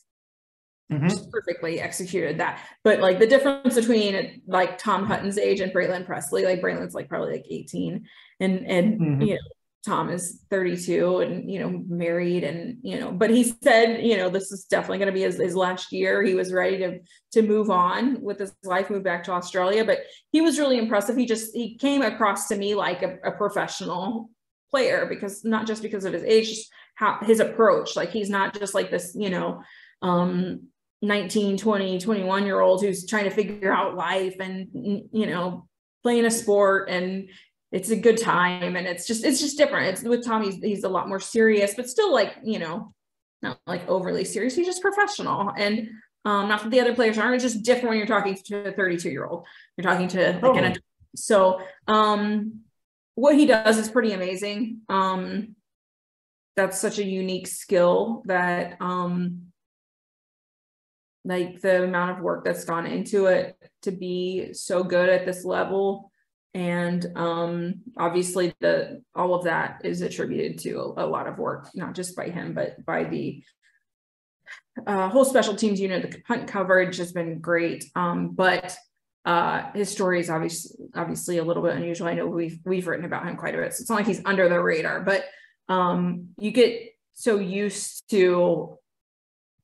Mm-hmm. 0.92 1.08
Just 1.08 1.30
perfectly 1.32 1.80
executed 1.80 2.38
that. 2.38 2.60
But 2.84 3.00
like 3.00 3.18
the 3.18 3.26
difference 3.26 3.74
between 3.74 4.42
like 4.46 4.78
Tom 4.78 5.04
Hutton's 5.04 5.38
age 5.38 5.60
and 5.60 5.72
Braylon 5.72 6.06
Presley, 6.06 6.44
like 6.44 6.60
Braylon's 6.60 6.94
like 6.94 7.08
probably 7.08 7.32
like 7.32 7.46
18 7.50 8.06
and, 8.38 8.66
and, 8.66 9.00
mm-hmm. 9.00 9.22
you 9.22 9.34
know, 9.34 9.40
Tom 9.86 10.10
is 10.10 10.42
32 10.50 11.20
and 11.20 11.48
you 11.48 11.60
know 11.60 11.84
married 11.88 12.42
and 12.42 12.78
you 12.82 12.98
know 12.98 13.12
but 13.12 13.30
he 13.30 13.54
said 13.62 14.04
you 14.04 14.16
know 14.16 14.28
this 14.28 14.50
is 14.50 14.64
definitely 14.64 14.98
going 14.98 15.06
to 15.06 15.12
be 15.12 15.22
his, 15.22 15.36
his 15.36 15.54
last 15.54 15.92
year 15.92 16.24
he 16.24 16.34
was 16.34 16.52
ready 16.52 16.76
to 16.78 16.98
to 17.30 17.42
move 17.42 17.70
on 17.70 18.20
with 18.20 18.40
his 18.40 18.52
life 18.64 18.90
move 18.90 19.04
back 19.04 19.22
to 19.22 19.30
Australia 19.30 19.84
but 19.84 20.00
he 20.32 20.40
was 20.40 20.58
really 20.58 20.76
impressive 20.76 21.16
he 21.16 21.24
just 21.24 21.54
he 21.54 21.76
came 21.76 22.02
across 22.02 22.48
to 22.48 22.56
me 22.56 22.74
like 22.74 23.02
a, 23.02 23.16
a 23.24 23.30
professional 23.30 24.28
player 24.70 25.06
because 25.06 25.44
not 25.44 25.66
just 25.66 25.82
because 25.82 26.04
of 26.04 26.12
his 26.12 26.24
age 26.24 26.48
just 26.48 26.70
how 26.94 27.18
his 27.22 27.40
approach 27.40 27.96
like 27.96 28.10
he's 28.10 28.30
not 28.30 28.58
just 28.58 28.74
like 28.74 28.90
this 28.90 29.14
you 29.14 29.30
know 29.30 29.62
um 30.02 30.60
19 31.02 31.56
20 31.56 31.98
21 32.00 32.46
year 32.46 32.60
old 32.60 32.82
who's 32.82 33.06
trying 33.06 33.24
to 33.24 33.30
figure 33.30 33.72
out 33.72 33.94
life 33.94 34.36
and 34.40 34.68
you 34.72 35.26
know 35.26 35.68
playing 36.02 36.24
a 36.24 36.30
sport 36.30 36.88
and 36.88 37.28
it's 37.72 37.90
a 37.90 37.96
good 37.96 38.20
time 38.20 38.76
and 38.76 38.86
it's 38.86 39.06
just 39.06 39.24
it's 39.24 39.40
just 39.40 39.58
different 39.58 39.86
it's 39.88 40.02
with 40.02 40.24
tom 40.24 40.42
he's, 40.42 40.56
he's 40.56 40.84
a 40.84 40.88
lot 40.88 41.08
more 41.08 41.20
serious 41.20 41.74
but 41.74 41.88
still 41.88 42.12
like 42.12 42.34
you 42.42 42.58
know 42.58 42.92
not 43.42 43.58
like 43.66 43.86
overly 43.88 44.24
serious 44.24 44.54
he's 44.54 44.66
just 44.66 44.82
professional 44.82 45.52
and 45.56 45.88
um 46.24 46.48
not 46.48 46.62
that 46.62 46.70
the 46.70 46.80
other 46.80 46.94
players 46.94 47.18
aren't 47.18 47.34
it's 47.34 47.44
just 47.44 47.62
different 47.62 47.90
when 47.90 47.98
you're 47.98 48.06
talking 48.06 48.36
to 48.44 48.68
a 48.68 48.72
32 48.72 49.10
year 49.10 49.26
old 49.26 49.46
you're 49.76 49.82
talking 49.82 50.08
to 50.08 50.32
like 50.32 50.44
oh. 50.44 50.54
an 50.54 50.64
adult. 50.64 50.84
so 51.14 51.60
um 51.88 52.60
what 53.16 53.34
he 53.34 53.46
does 53.46 53.78
is 53.78 53.90
pretty 53.90 54.12
amazing. 54.12 54.82
Um 54.88 55.56
that's 56.54 56.80
such 56.80 56.98
a 56.98 57.04
unique 57.04 57.48
skill 57.48 58.22
that 58.26 58.76
um 58.80 59.46
like 61.26 61.60
the 61.60 61.82
amount 61.82 62.12
of 62.12 62.22
work 62.22 62.44
that's 62.44 62.64
gone 62.64 62.86
into 62.86 63.26
it 63.26 63.56
to 63.82 63.90
be 63.90 64.52
so 64.52 64.84
good 64.84 65.08
at 65.08 65.26
this 65.26 65.44
level. 65.44 66.12
And 66.54 67.04
um, 67.16 67.82
obviously 67.98 68.54
the 68.60 69.02
all 69.14 69.34
of 69.34 69.44
that 69.44 69.80
is 69.84 70.00
attributed 70.00 70.60
to 70.60 70.94
a, 70.96 71.04
a, 71.04 71.06
lot 71.06 71.26
of 71.26 71.38
work 71.38 71.68
not 71.74 71.94
just 71.94 72.16
by 72.16 72.30
him 72.30 72.54
but 72.54 72.82
by 72.86 73.04
the 73.04 73.42
uh, 74.86 75.08
whole 75.08 75.24
special 75.24 75.56
teams 75.56 75.80
unit. 75.80 76.10
The 76.10 76.20
punt 76.22 76.46
coverage 76.46 76.96
has 76.98 77.12
been 77.12 77.40
great. 77.40 77.84
Um, 77.94 78.30
but 78.30 78.76
uh, 79.26 79.70
his 79.72 79.90
story 79.90 80.20
is 80.20 80.30
obviously 80.30 80.86
obviously 80.94 81.38
a 81.38 81.44
little 81.44 81.62
bit 81.62 81.76
unusual 81.76 82.06
i 82.08 82.14
know 82.14 82.26
we've 82.26 82.58
we've 82.64 82.86
written 82.86 83.04
about 83.04 83.26
him 83.26 83.36
quite 83.36 83.54
a 83.54 83.58
bit 83.58 83.74
so 83.74 83.82
it's 83.82 83.90
not 83.90 83.96
like 83.96 84.06
he's 84.06 84.22
under 84.24 84.48
the 84.48 84.58
radar 84.60 85.00
but 85.00 85.24
um, 85.68 86.28
you 86.38 86.52
get 86.52 86.94
so 87.14 87.38
used 87.38 88.08
to 88.10 88.78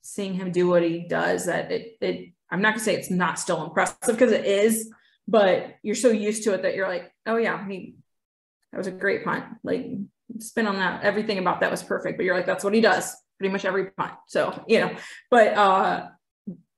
seeing 0.01 0.33
him 0.33 0.51
do 0.51 0.67
what 0.67 0.83
he 0.83 1.07
does 1.07 1.45
that 1.45 1.71
it, 1.71 1.97
it 2.01 2.33
i'm 2.51 2.61
not 2.61 2.73
gonna 2.73 2.83
say 2.83 2.95
it's 2.95 3.09
not 3.09 3.39
still 3.39 3.63
impressive 3.63 3.97
because 4.07 4.31
it 4.31 4.45
is 4.45 4.91
but 5.27 5.75
you're 5.83 5.95
so 5.95 6.09
used 6.09 6.43
to 6.43 6.53
it 6.53 6.63
that 6.63 6.75
you're 6.75 6.87
like, 6.87 7.11
oh 7.25 7.37
yeah, 7.37 7.65
he 7.67 7.95
that 8.71 8.77
was 8.77 8.87
a 8.87 8.91
great 8.91 9.23
punt. 9.23 9.45
Like 9.63 9.85
spin 10.39 10.67
on 10.67 10.77
that, 10.77 11.03
everything 11.03 11.37
about 11.37 11.61
that 11.61 11.71
was 11.71 11.83
perfect. 11.83 12.17
But 12.17 12.25
you're 12.25 12.35
like, 12.35 12.45
that's 12.45 12.63
what 12.63 12.73
he 12.73 12.81
does 12.81 13.15
pretty 13.37 13.51
much 13.51 13.65
every 13.65 13.91
punt. 13.91 14.13
So, 14.27 14.63
you 14.67 14.81
know, 14.81 14.95
but 15.29 15.53
uh 15.53 16.07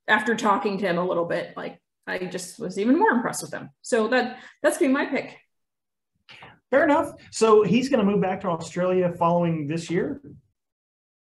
after 0.08 0.36
talking 0.36 0.78
to 0.78 0.86
him 0.86 0.98
a 0.98 1.06
little 1.06 1.26
bit, 1.26 1.54
like 1.58 1.80
I 2.08 2.26
just 2.26 2.60
was 2.60 2.78
even 2.78 3.00
more 3.00 3.12
impressed 3.12 3.42
with 3.42 3.52
them. 3.52 3.70
So 3.82 4.08
that 4.10 4.40
that's 4.62 4.78
been 4.78 4.94
my 4.94 5.06
pick. 5.06 5.38
Fair 6.72 6.84
enough. 6.84 7.14
So 7.32 7.64
he's 7.64 7.90
going 7.90 8.06
to 8.06 8.12
move 8.12 8.22
back 8.22 8.42
to 8.42 8.48
Australia 8.48 9.14
following 9.18 9.68
this 9.68 9.90
year. 9.90 10.22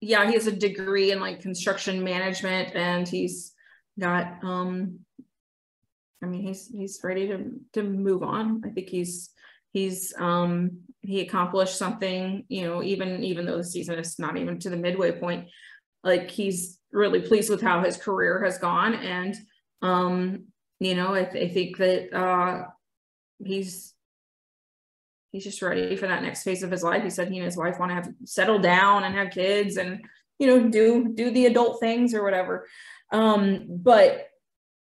Yeah, 0.00 0.26
he 0.26 0.34
has 0.34 0.46
a 0.46 0.52
degree 0.52 1.12
in 1.12 1.20
like 1.20 1.40
construction 1.40 2.02
management, 2.02 2.74
and 2.74 3.08
he's 3.08 3.52
got 3.98 4.42
um 4.42 5.00
I 6.22 6.26
mean, 6.26 6.42
he's 6.42 6.68
he's 6.68 7.00
ready 7.04 7.28
to 7.28 7.50
to 7.74 7.82
move 7.82 8.22
on. 8.22 8.62
I 8.64 8.70
think 8.70 8.88
he's 8.88 9.30
he's 9.72 10.14
um 10.18 10.80
he 11.02 11.20
accomplished 11.20 11.76
something, 11.76 12.44
you 12.48 12.64
know, 12.64 12.82
even 12.82 13.22
even 13.22 13.44
though 13.44 13.58
the 13.58 13.64
season 13.64 13.98
is 13.98 14.18
not 14.18 14.36
even 14.36 14.58
to 14.60 14.70
the 14.70 14.76
midway 14.76 15.12
point, 15.12 15.48
like 16.02 16.30
he's 16.30 16.78
really 16.92 17.20
pleased 17.20 17.50
with 17.50 17.60
how 17.60 17.82
his 17.82 17.96
career 17.96 18.42
has 18.42 18.58
gone. 18.58 18.94
And 18.94 19.34
um, 19.82 20.46
you 20.80 20.94
know, 20.94 21.14
I, 21.14 21.24
th- 21.24 21.50
I 21.50 21.52
think 21.52 21.76
that 21.78 22.12
uh 22.12 22.64
he's 23.44 23.94
he's 25.32 25.44
just 25.44 25.62
ready 25.62 25.96
for 25.96 26.06
that 26.06 26.22
next 26.22 26.44
phase 26.44 26.62
of 26.62 26.70
his 26.70 26.82
life. 26.82 27.02
He 27.02 27.10
said 27.10 27.28
he 27.28 27.38
and 27.38 27.44
his 27.44 27.56
wife 27.56 27.78
want 27.78 27.90
to 27.90 27.96
have 27.96 28.08
settle 28.24 28.58
down 28.58 29.04
and 29.04 29.14
have 29.14 29.30
kids 29.30 29.76
and 29.76 30.04
you 30.38 30.46
know 30.46 30.68
do 30.68 31.12
do 31.14 31.30
the 31.30 31.46
adult 31.46 31.80
things 31.80 32.14
or 32.14 32.22
whatever. 32.22 32.68
Um, 33.12 33.66
but 33.68 34.28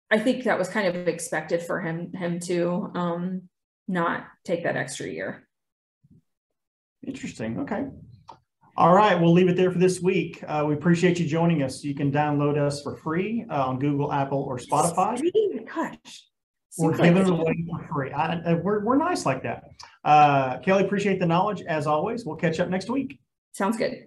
I 0.09 0.19
think 0.19 0.45
that 0.45 0.57
was 0.57 0.69
kind 0.69 0.87
of 0.87 1.07
expected 1.07 1.61
for 1.61 1.81
him 1.81 2.13
him 2.13 2.39
to 2.41 2.91
um, 2.95 3.41
not 3.87 4.25
take 4.45 4.63
that 4.63 4.77
extra 4.77 5.07
year. 5.07 5.47
Interesting. 7.05 7.59
Okay. 7.61 7.85
All 8.77 8.93
right, 8.93 9.19
we'll 9.19 9.33
leave 9.33 9.49
it 9.49 9.55
there 9.55 9.71
for 9.71 9.79
this 9.79 10.01
week. 10.01 10.43
Uh, 10.47 10.63
we 10.67 10.75
appreciate 10.75 11.19
you 11.19 11.25
joining 11.25 11.63
us. 11.63 11.83
You 11.83 11.95
can 11.95 12.11
download 12.11 12.59
us 12.59 12.83
for 12.83 12.95
free 12.95 13.43
uh, 13.49 13.65
on 13.65 13.79
Google, 13.79 14.13
Apple, 14.13 14.43
or 14.43 14.59
Spotify. 14.59 15.19
Gosh. 15.73 16.25
We're 16.77 16.95
giving 16.95 17.17
it 17.17 17.27
away 17.27 17.65
for 17.67 17.87
free. 17.91 18.11
I, 18.11 18.39
I, 18.45 18.53
we're, 18.53 18.85
we're 18.85 18.97
nice 18.97 19.25
like 19.25 19.41
that. 19.41 19.63
Uh, 20.03 20.59
Kelly, 20.59 20.85
appreciate 20.85 21.19
the 21.19 21.25
knowledge 21.25 21.63
as 21.63 21.87
always. 21.87 22.23
We'll 22.23 22.35
catch 22.35 22.59
up 22.59 22.69
next 22.69 22.87
week. 22.87 23.19
Sounds 23.53 23.77
good. 23.77 24.06